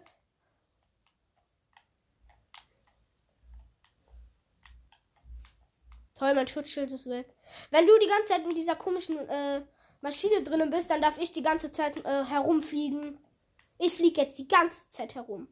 [6.15, 7.27] Toll, mein Schutzschild ist weg.
[7.69, 9.61] Wenn du die ganze Zeit in dieser komischen äh,
[10.01, 13.19] Maschine drinnen bist, dann darf ich die ganze Zeit äh, herumfliegen.
[13.77, 15.47] Ich fliege jetzt die ganze Zeit herum.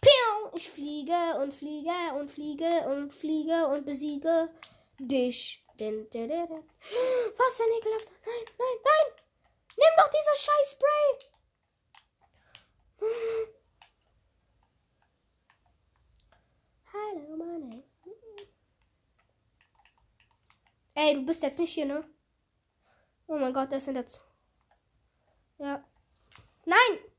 [0.00, 0.39] Piu!
[0.54, 4.50] Ich fliege und fliege und fliege und fliege und besiege
[4.98, 5.64] dich.
[7.36, 8.12] Was ein ekelhafter.
[8.26, 9.08] Nein, nein, nein!
[9.76, 11.08] Nimm doch dieses scheiß Spray!
[16.92, 17.82] Hallo, Mann.
[20.94, 22.04] Ey, du bist jetzt nicht hier, ne?
[23.26, 24.22] Oh mein Gott, das sind jetzt.
[25.58, 25.82] Ja.
[26.66, 27.09] Nein!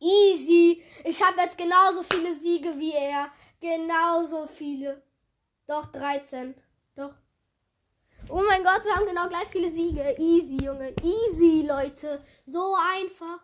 [0.00, 0.82] Easy.
[1.04, 3.30] Ich habe jetzt genauso viele Siege wie er.
[3.60, 5.02] Genauso viele.
[5.66, 6.54] Doch, 13.
[6.96, 7.14] Doch.
[8.28, 10.16] Oh mein Gott, wir haben genau gleich viele Siege.
[10.18, 10.94] Easy, Junge.
[11.02, 12.24] Easy, Leute.
[12.46, 13.40] So einfach.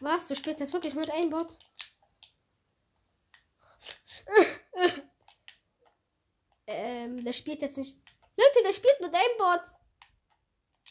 [0.00, 0.26] Was?
[0.26, 1.56] Du spielst jetzt wirklich mit einem Bot?
[6.66, 7.96] ähm, der spielt jetzt nicht.
[8.36, 9.62] Leute, der spielt mit einem Bot.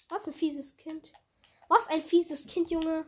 [0.10, 1.12] Was ein fieses Kind.
[1.74, 3.04] Was ein fieses Kind, Junge.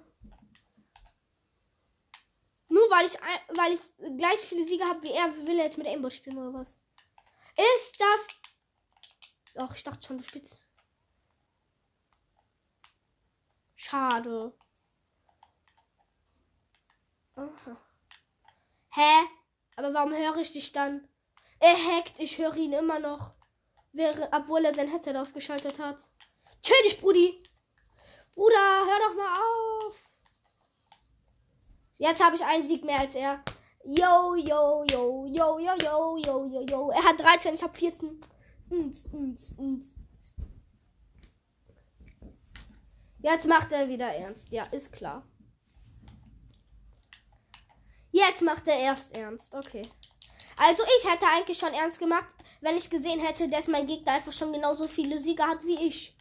[2.67, 3.13] Nur weil ich,
[3.55, 6.51] weil ich gleich viele Siege habe wie er, will er jetzt mit Aimbot spielen oder
[6.51, 6.79] was?
[7.55, 8.27] Ist das.
[9.53, 10.57] Doch, ich dachte schon, du spielst.
[13.75, 14.57] Schade.
[17.35, 17.77] Aha.
[18.89, 19.27] Hä?
[19.75, 21.07] Aber warum höre ich dich dann?
[21.59, 23.35] Er hackt, ich höre ihn immer noch.
[23.91, 25.99] Wäre, obwohl er sein Headset ausgeschaltet hat.
[26.63, 27.45] Chill dich, Brudi.
[28.35, 29.95] Bruder, hör doch mal auf.
[31.97, 33.43] Jetzt habe ich einen Sieg mehr als er.
[33.85, 36.89] Yo, yo, yo, yo, yo, yo, yo, yo, yo.
[36.89, 38.19] Er hat 13, ich habe 14.
[43.19, 44.51] Jetzt macht er wieder ernst.
[44.51, 45.25] Ja, ist klar.
[48.11, 49.53] Jetzt macht er erst ernst.
[49.53, 49.89] Okay.
[50.57, 52.27] Also ich hätte eigentlich schon ernst gemacht,
[52.61, 56.15] wenn ich gesehen hätte, dass mein Gegner einfach schon genauso viele Sieger hat wie ich.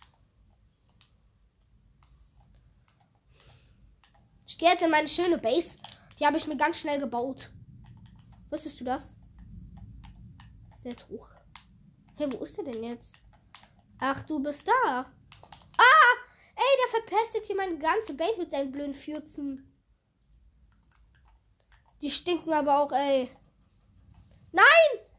[4.54, 5.80] Ich gehe jetzt in meine schöne Base.
[6.16, 7.50] Die habe ich mir ganz schnell gebaut.
[8.50, 9.16] Wusstest du das?
[10.70, 11.28] Ist der jetzt hoch?
[12.16, 13.14] Hey, wo ist der denn jetzt?
[13.98, 15.12] Ach, du bist da.
[15.76, 16.14] Ah!
[16.54, 19.76] Ey, der verpestet hier meine ganze Base mit seinen blöden Fürzen.
[22.00, 23.28] Die stinken aber auch, ey.
[24.52, 24.66] Nein!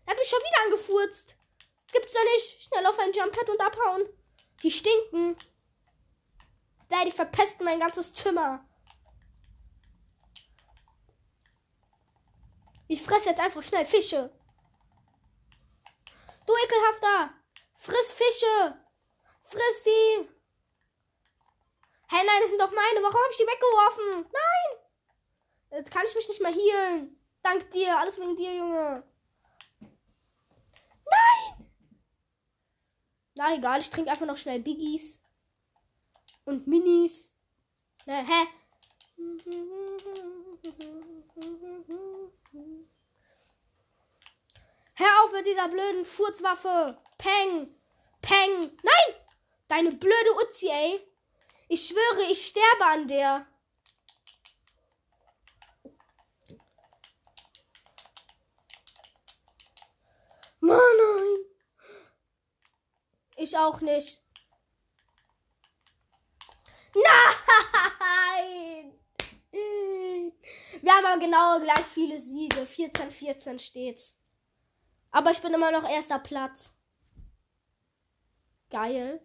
[0.05, 1.35] Er hat mich schon wieder angefurzt.
[1.87, 2.63] Das gibt's doch nicht.
[2.63, 4.03] Schnell auf ein Jumppad und abhauen.
[4.63, 5.35] Die stinken.
[6.87, 8.64] Da, die verpesten mein ganzes Zimmer.
[12.87, 14.31] Ich fresse jetzt einfach schnell Fische.
[16.45, 17.33] Du ekelhafter!
[17.75, 18.79] Friss Fische!
[19.41, 20.29] Friss sie!
[22.07, 23.01] Hey, nein, das sind doch meine.
[23.01, 24.31] Warum habe ich die weggeworfen?
[24.31, 24.79] Nein!
[25.71, 27.19] Jetzt kann ich mich nicht mehr healen.
[27.41, 27.97] Dank dir.
[27.97, 29.03] Alles wegen dir, Junge.
[29.79, 31.71] Nein!
[33.35, 35.21] Na egal, ich trinke einfach noch schnell Biggies.
[36.45, 37.33] Und Minis.
[38.05, 38.47] Na, hä?
[44.97, 46.97] Hör auf mit dieser blöden Furzwaffe.
[47.17, 47.75] Peng.
[48.21, 48.77] Peng.
[48.83, 49.15] Nein!
[49.67, 51.01] Deine blöde Uzi, ey.
[51.67, 53.47] Ich schwöre, ich sterbe an der.
[60.59, 61.37] Mann, nein.
[63.37, 64.21] Ich auch nicht.
[66.93, 68.99] Nein!
[70.81, 72.65] Wir haben aber genau gleich viele Siege.
[72.65, 74.17] 14, 14 steht's.
[75.15, 76.73] Aber ich bin immer noch erster Platz.
[78.69, 79.21] Geil.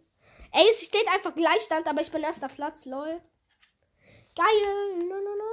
[0.53, 3.21] Ey, es steht einfach Gleichstand, aber ich bin erster Platz, lol.
[4.37, 4.97] Geil.
[4.99, 5.51] No, no, no,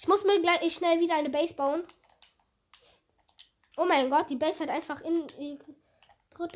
[0.00, 1.86] ich muss mir gleich schnell wieder eine Base bauen.
[3.76, 5.28] Oh mein Gott, die Base hat einfach in.
[6.40, 6.46] Oh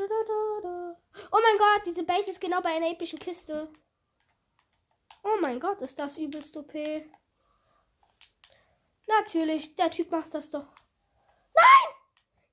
[1.42, 3.72] mein Gott, diese Base ist genau bei einer epischen Kiste.
[5.22, 6.74] Oh mein Gott, ist das übelst OP.
[9.06, 10.66] Natürlich, der Typ macht das doch.
[11.54, 11.94] Nein!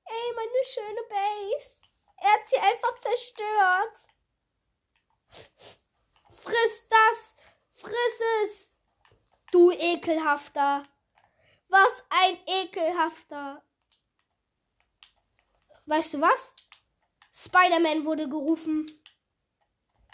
[0.04, 1.82] Ey, meine schöne Base.
[2.18, 3.96] Er hat sie einfach zerstört.
[6.32, 7.36] Friss das!
[7.74, 8.74] Friss es!
[9.52, 10.84] Du ekelhafter!
[11.68, 13.62] Was ein ekelhafter!
[15.86, 16.56] Weißt du was?
[17.32, 18.86] Spider-Man wurde gerufen.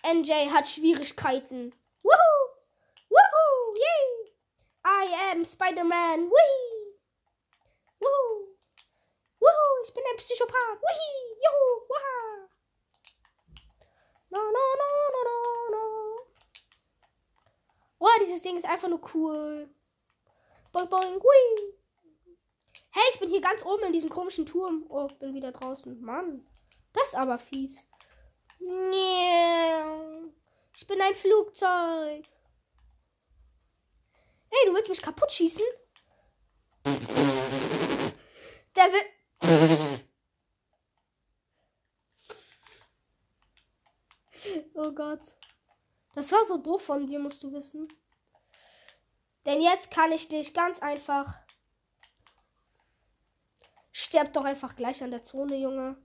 [0.06, 1.74] NJ hat Schwierigkeiten.
[2.02, 2.50] Woohoo!
[3.08, 3.74] Woohoo!
[3.76, 4.25] Yay!
[4.88, 6.30] I am Spider-Man.
[6.30, 6.94] Whee!
[7.98, 8.54] Woohoo!
[9.40, 9.82] Woohoo!
[9.84, 10.80] Ich bin ein Psychopath.
[10.80, 11.34] Whee!
[11.42, 11.88] Juhu!
[11.88, 12.48] Waha!
[14.30, 15.84] No, no, no, no, no, no.
[17.98, 19.68] Oh, dieses Ding ist einfach nur cool.
[20.70, 21.74] Boing, boing, whee!
[22.92, 24.86] Hey, ich bin hier ganz oben in diesem komischen Turm.
[24.88, 26.00] Oh, bin wieder draußen.
[26.00, 26.46] Mann.
[26.92, 27.88] Das ist aber fies.
[30.76, 32.24] Ich bin ein Flugzeug.
[34.50, 35.62] Hey, du willst mich kaputt schießen?
[38.74, 39.02] Der will.
[44.74, 45.20] Oh Gott.
[46.14, 47.88] Das war so doof von dir, musst du wissen.
[49.44, 51.46] Denn jetzt kann ich dich ganz einfach
[53.98, 55.96] Sterb doch einfach gleich an der Zone, Junge.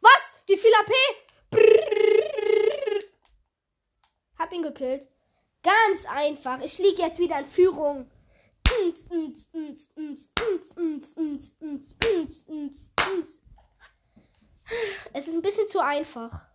[0.00, 0.22] Was?
[0.46, 0.92] Wie viel AP?
[1.50, 3.04] Brrr.
[4.36, 5.06] Hab ihn gekillt.
[5.62, 6.60] Ganz einfach.
[6.62, 8.10] Ich liege jetzt wieder in Führung.
[15.12, 16.46] Es ist ein bisschen zu einfach.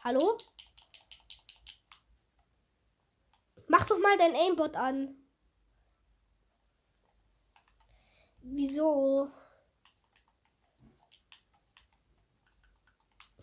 [0.00, 0.38] Hallo?
[3.68, 5.14] Mach doch mal dein Aimbot an.
[8.40, 9.30] Wieso?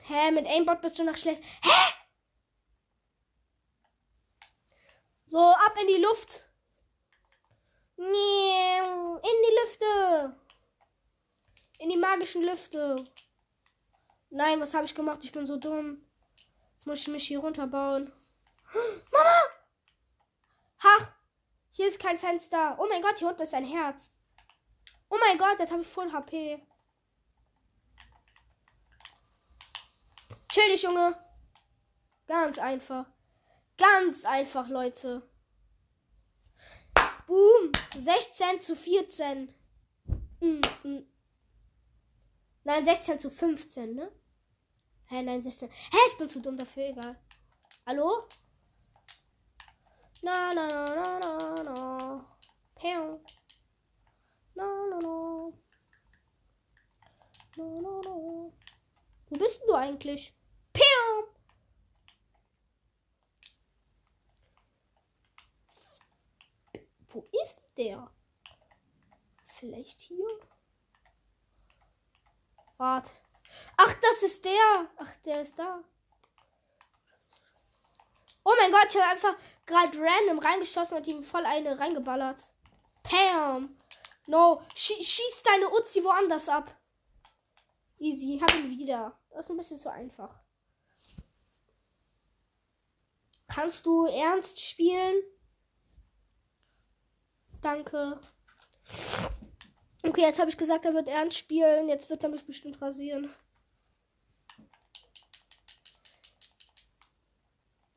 [0.08, 1.44] Hä, mit Aimbot bist du noch schlecht.
[1.64, 1.94] Hä?
[5.26, 6.46] So, ab in die Luft.
[7.98, 10.40] Nee, in die Lüfte.
[11.80, 13.04] In die magischen Lüfte.
[14.30, 15.24] Nein, was habe ich gemacht?
[15.24, 16.06] Ich bin so dumm.
[16.74, 18.12] Jetzt muss ich mich hier runterbauen.
[19.12, 19.42] Mama!
[20.84, 21.16] Ha!
[21.72, 22.78] Hier ist kein Fenster.
[22.80, 24.14] Oh mein Gott, hier unten ist ein Herz.
[25.10, 26.62] Oh mein Gott, jetzt habe ich voll HP.
[30.56, 31.14] Chill dich, Junge.
[32.28, 33.08] Ganz einfach.
[33.78, 35.30] Ganz einfach, Leute.
[37.28, 37.74] Boom.
[37.98, 39.54] 16 zu 14.
[40.40, 41.06] Mhm.
[42.64, 44.10] Nein, 16 zu 15, ne?
[45.10, 45.70] Hä, nein, 16.
[45.70, 47.18] Hä, ich bin zu dumm dafür, egal.
[47.86, 48.30] Hallo?
[50.22, 52.40] Na, na, na, na, na, na.
[52.76, 53.20] Pew.
[54.54, 55.52] Na, na, na.
[57.58, 58.52] Na, na, na.
[59.30, 60.34] Wo bist du eigentlich?
[60.76, 61.28] Pew.
[67.08, 68.12] Wo ist der?
[69.48, 70.28] Vielleicht hier?
[72.78, 73.10] Warte.
[73.78, 74.90] Ach, das ist der.
[74.98, 75.82] Ach, der ist da.
[78.44, 82.54] Oh mein Gott, ich habe einfach gerade random reingeschossen und ihm voll eine reingeballert.
[83.02, 83.78] Pam.
[84.28, 84.62] No.
[84.76, 86.76] Schie schieß deine Uzi woanders ab.
[87.98, 88.40] Easy.
[88.42, 89.18] Hab ihn wieder.
[89.30, 90.45] Das ist ein bisschen zu einfach.
[93.48, 95.22] Kannst du ernst spielen?
[97.62, 98.20] Danke.
[100.04, 101.90] Okay, jetzt habe ich gesagt, er wird ernst spielen.
[101.90, 103.34] Jetzt wird er mich bestimmt rasieren.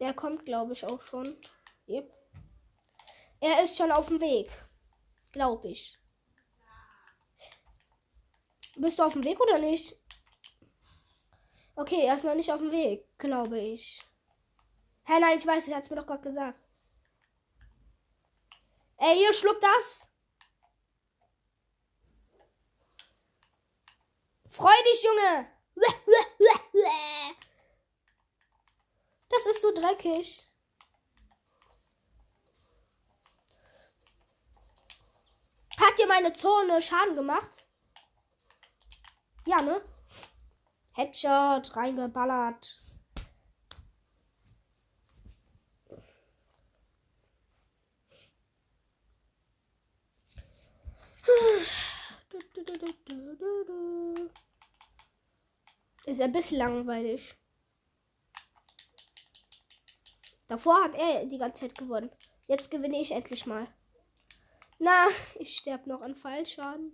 [0.01, 1.36] Der kommt, glaube ich, auch schon.
[1.88, 2.12] Yep.
[3.40, 4.51] Er ist schon auf dem Weg.
[5.32, 5.99] Glaube ich.
[8.76, 9.96] Bist du auf dem Weg oder nicht?
[11.74, 14.03] Okay, er ist noch nicht auf dem Weg, glaube ich.
[15.09, 16.61] Hä, nein, ich weiß, er hat es mir doch gerade gesagt.
[18.98, 20.06] Ey, ihr schluckt das.
[24.50, 25.50] Freu dich, Junge.
[29.30, 30.46] Das ist so dreckig.
[35.78, 37.66] Hat dir meine Zone Schaden gemacht?
[39.46, 39.80] Ja, ne?
[40.92, 42.88] Headshot reingeballert.
[56.18, 57.36] Ist ein bisschen langweilig.
[60.48, 62.10] Davor hat er die ganze Zeit gewonnen.
[62.48, 63.72] Jetzt gewinne ich endlich mal.
[64.80, 65.06] Na,
[65.36, 66.90] ich sterbe noch an Fallschaden.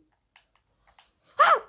[1.39, 1.63] Ah!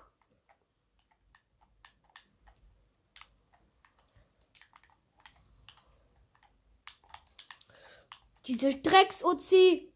[8.48, 9.94] Diese Drecks-Uzi.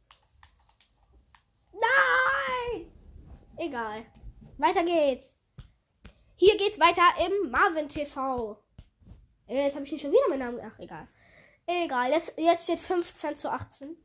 [1.74, 2.94] Nein!
[3.58, 4.06] Egal.
[4.58, 5.39] Weiter geht's.
[6.40, 8.64] Hier geht's weiter im Marvin TV.
[9.46, 10.62] Äh, jetzt habe ich nicht schon wieder meinen Namen.
[10.64, 11.06] Ach, egal.
[11.66, 12.12] Egal.
[12.12, 13.98] Jetzt, jetzt steht 15 zu 18.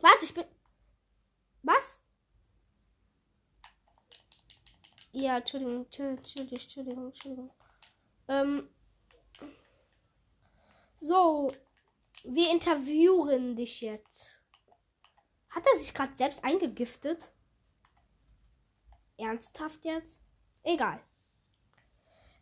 [0.00, 0.44] Warte, ich bin.
[1.62, 2.02] Was?
[5.12, 7.50] Ja, Entschuldigung, Entschuldigung, Entschuldigung, Entschuldigung.
[8.28, 8.68] Ähm.
[10.98, 11.50] So.
[12.24, 14.28] Wir interviewen dich jetzt.
[15.48, 17.30] Hat er sich gerade selbst eingegiftet?
[19.16, 20.20] Ernsthaft jetzt?
[20.62, 21.00] Egal.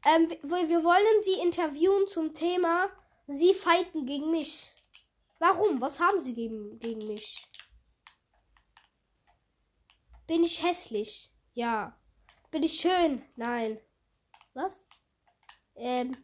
[0.05, 2.91] Ähm, wir, wir wollen sie interviewen zum Thema
[3.27, 4.71] Sie fighten gegen mich.
[5.39, 5.81] Warum?
[5.81, 7.49] Was haben sie gegen, gegen mich?
[10.27, 11.33] Bin ich hässlich?
[11.55, 11.99] Ja.
[12.51, 13.25] Bin ich schön?
[13.37, 13.81] Nein.
[14.55, 14.85] Was?
[15.75, 16.17] Ähm.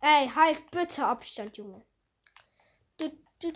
[0.00, 1.84] Ey, halt bitte Abstand, Junge.
[3.42, 3.52] Nein!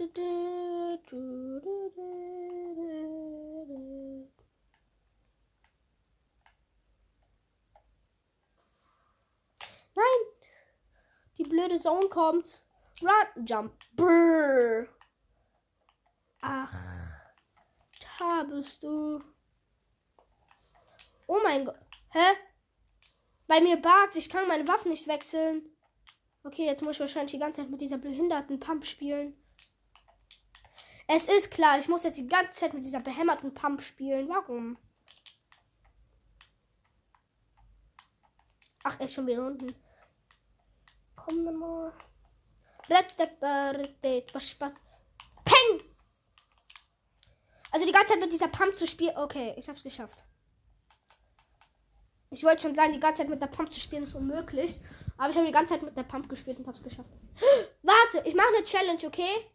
[11.38, 12.62] Die blöde Zone kommt.
[13.00, 13.72] Run, jump.
[13.96, 14.86] Brrr.
[16.42, 16.74] Ach,
[18.18, 19.22] da bist du.
[21.26, 21.78] Oh mein Gott.
[22.10, 22.36] Hä?
[23.46, 25.74] Bei mir bagt, ich kann meine Waffen nicht wechseln.
[26.44, 29.39] Okay, jetzt muss ich wahrscheinlich die ganze Zeit mit dieser behinderten Pump spielen.
[31.12, 34.28] Es ist klar, ich muss jetzt die ganze Zeit mit dieser behämmerten Pump spielen.
[34.28, 34.78] Warum?
[38.84, 39.74] Ach, er ist schon wieder unten.
[41.16, 41.92] komm dann mal.
[45.44, 45.80] Peng!
[47.72, 49.16] Also die ganze Zeit mit dieser Pump zu spielen.
[49.16, 50.22] Okay, ich hab's geschafft.
[52.30, 54.80] Ich wollte schon sagen, die ganze Zeit mit der Pump zu spielen ist unmöglich.
[55.18, 57.10] Aber ich habe die ganze Zeit mit der Pump gespielt und hab's geschafft.
[57.82, 59.50] Warte, ich mache eine Challenge, okay?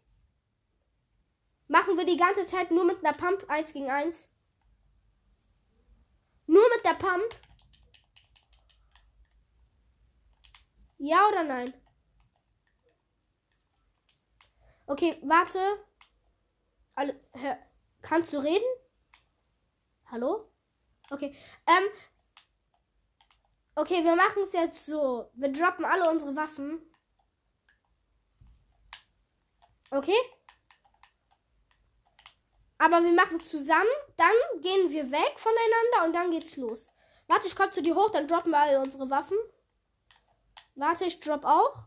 [1.68, 4.30] Machen wir die ganze Zeit nur mit einer Pump 1 gegen 1.
[6.46, 7.40] Nur mit der Pump.
[10.98, 11.74] Ja oder nein?
[14.86, 15.58] Okay, warte.
[16.94, 17.58] Alle, hör,
[18.00, 18.64] kannst du reden?
[20.06, 20.52] Hallo?
[21.10, 21.36] Okay.
[21.66, 21.84] Ähm.
[23.74, 25.30] Okay, wir machen es jetzt so.
[25.34, 26.80] Wir droppen alle unsere Waffen.
[29.90, 30.16] Okay?
[32.78, 36.90] Aber wir machen zusammen, dann gehen wir weg voneinander und dann geht's los.
[37.26, 39.38] Warte, ich komme zu dir hoch, dann droppen wir alle unsere Waffen.
[40.74, 41.86] Warte, ich drop auch.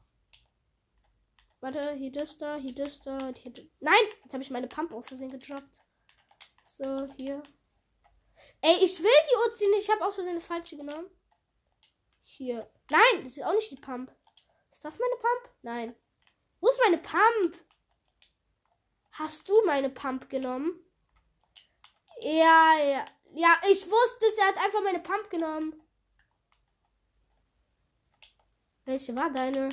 [1.61, 3.53] Warte, hier das da, hier das da, hier.
[3.79, 4.01] Nein!
[4.23, 5.81] Jetzt habe ich meine Pump aus Versehen gedroppt.
[6.63, 7.43] So, hier.
[8.61, 9.83] Ey, ich will die Uzi nicht.
[9.83, 11.09] Ich habe aus Versehen eine falsche genommen.
[12.23, 12.69] Hier.
[12.89, 14.11] Nein, das ist auch nicht die Pump.
[14.71, 15.55] Ist das meine Pump?
[15.61, 15.95] Nein.
[16.61, 17.57] Wo ist meine Pump?
[19.12, 20.80] Hast du meine Pump genommen?
[22.22, 23.05] Ja, ja.
[23.34, 24.38] Ja, ich wusste es.
[24.38, 25.82] Er hat einfach meine Pump genommen.
[28.86, 29.70] Welche war deine?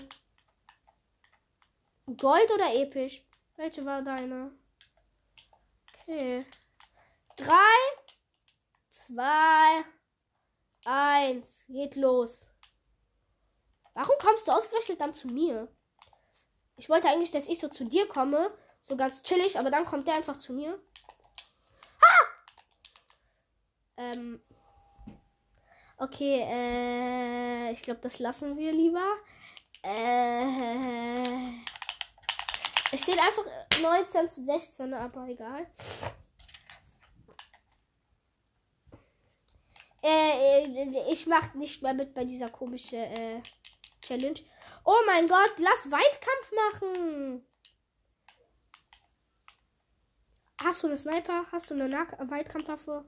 [2.06, 3.24] Gold oder episch?
[3.56, 4.52] Welche war deine?
[6.02, 6.44] Okay.
[7.36, 7.76] Drei,
[8.90, 9.84] zwei,
[10.84, 11.64] eins.
[11.68, 12.46] Geht los.
[13.94, 15.68] Warum kommst du ausgerechnet dann zu mir?
[16.76, 18.56] Ich wollte eigentlich, dass ich so zu dir komme.
[18.88, 20.80] So ganz chillig, aber dann kommt der einfach zu mir.
[22.00, 22.26] Ah!
[23.96, 24.40] Ähm.
[25.96, 29.04] Okay, äh, ich glaube, das lassen wir lieber.
[29.82, 31.50] Äh,
[32.92, 33.44] es steht einfach
[33.82, 35.66] 19 zu 16, aber egal.
[40.00, 43.42] Äh, ich mach nicht mehr mit bei dieser komischen äh,
[44.00, 44.38] Challenge.
[44.84, 47.44] Oh mein Gott, lass Weitkampf machen.
[50.62, 51.46] Hast du eine Sniper?
[51.52, 53.04] Hast du eine nah Weitkampfwaffe?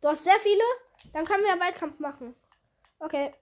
[0.00, 0.62] Du hast sehr viele?
[1.12, 2.34] Dann können wir Weitkampf machen.
[2.98, 3.34] Okay.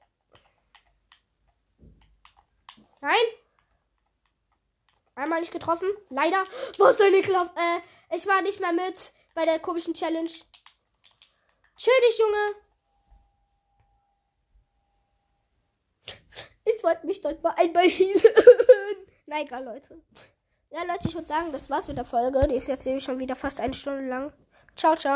[3.00, 3.24] Nein.
[5.14, 5.88] Einmal nicht getroffen.
[6.10, 6.42] Leider.
[6.78, 7.52] Was ist deine Klappe?
[7.58, 10.30] Äh, ich war nicht mehr mit bei der komischen Challenge.
[11.76, 12.54] Chill dich, Junge.
[16.64, 18.22] Ich wollte mich dort mal einmal healen.
[19.26, 20.02] Na egal, Leute.
[20.70, 22.46] Ja, Leute, ich würde sagen, das war's mit der Folge.
[22.46, 24.32] Die ist jetzt nämlich schon wieder fast eine Stunde lang.
[24.76, 25.06] Ciao, ciao.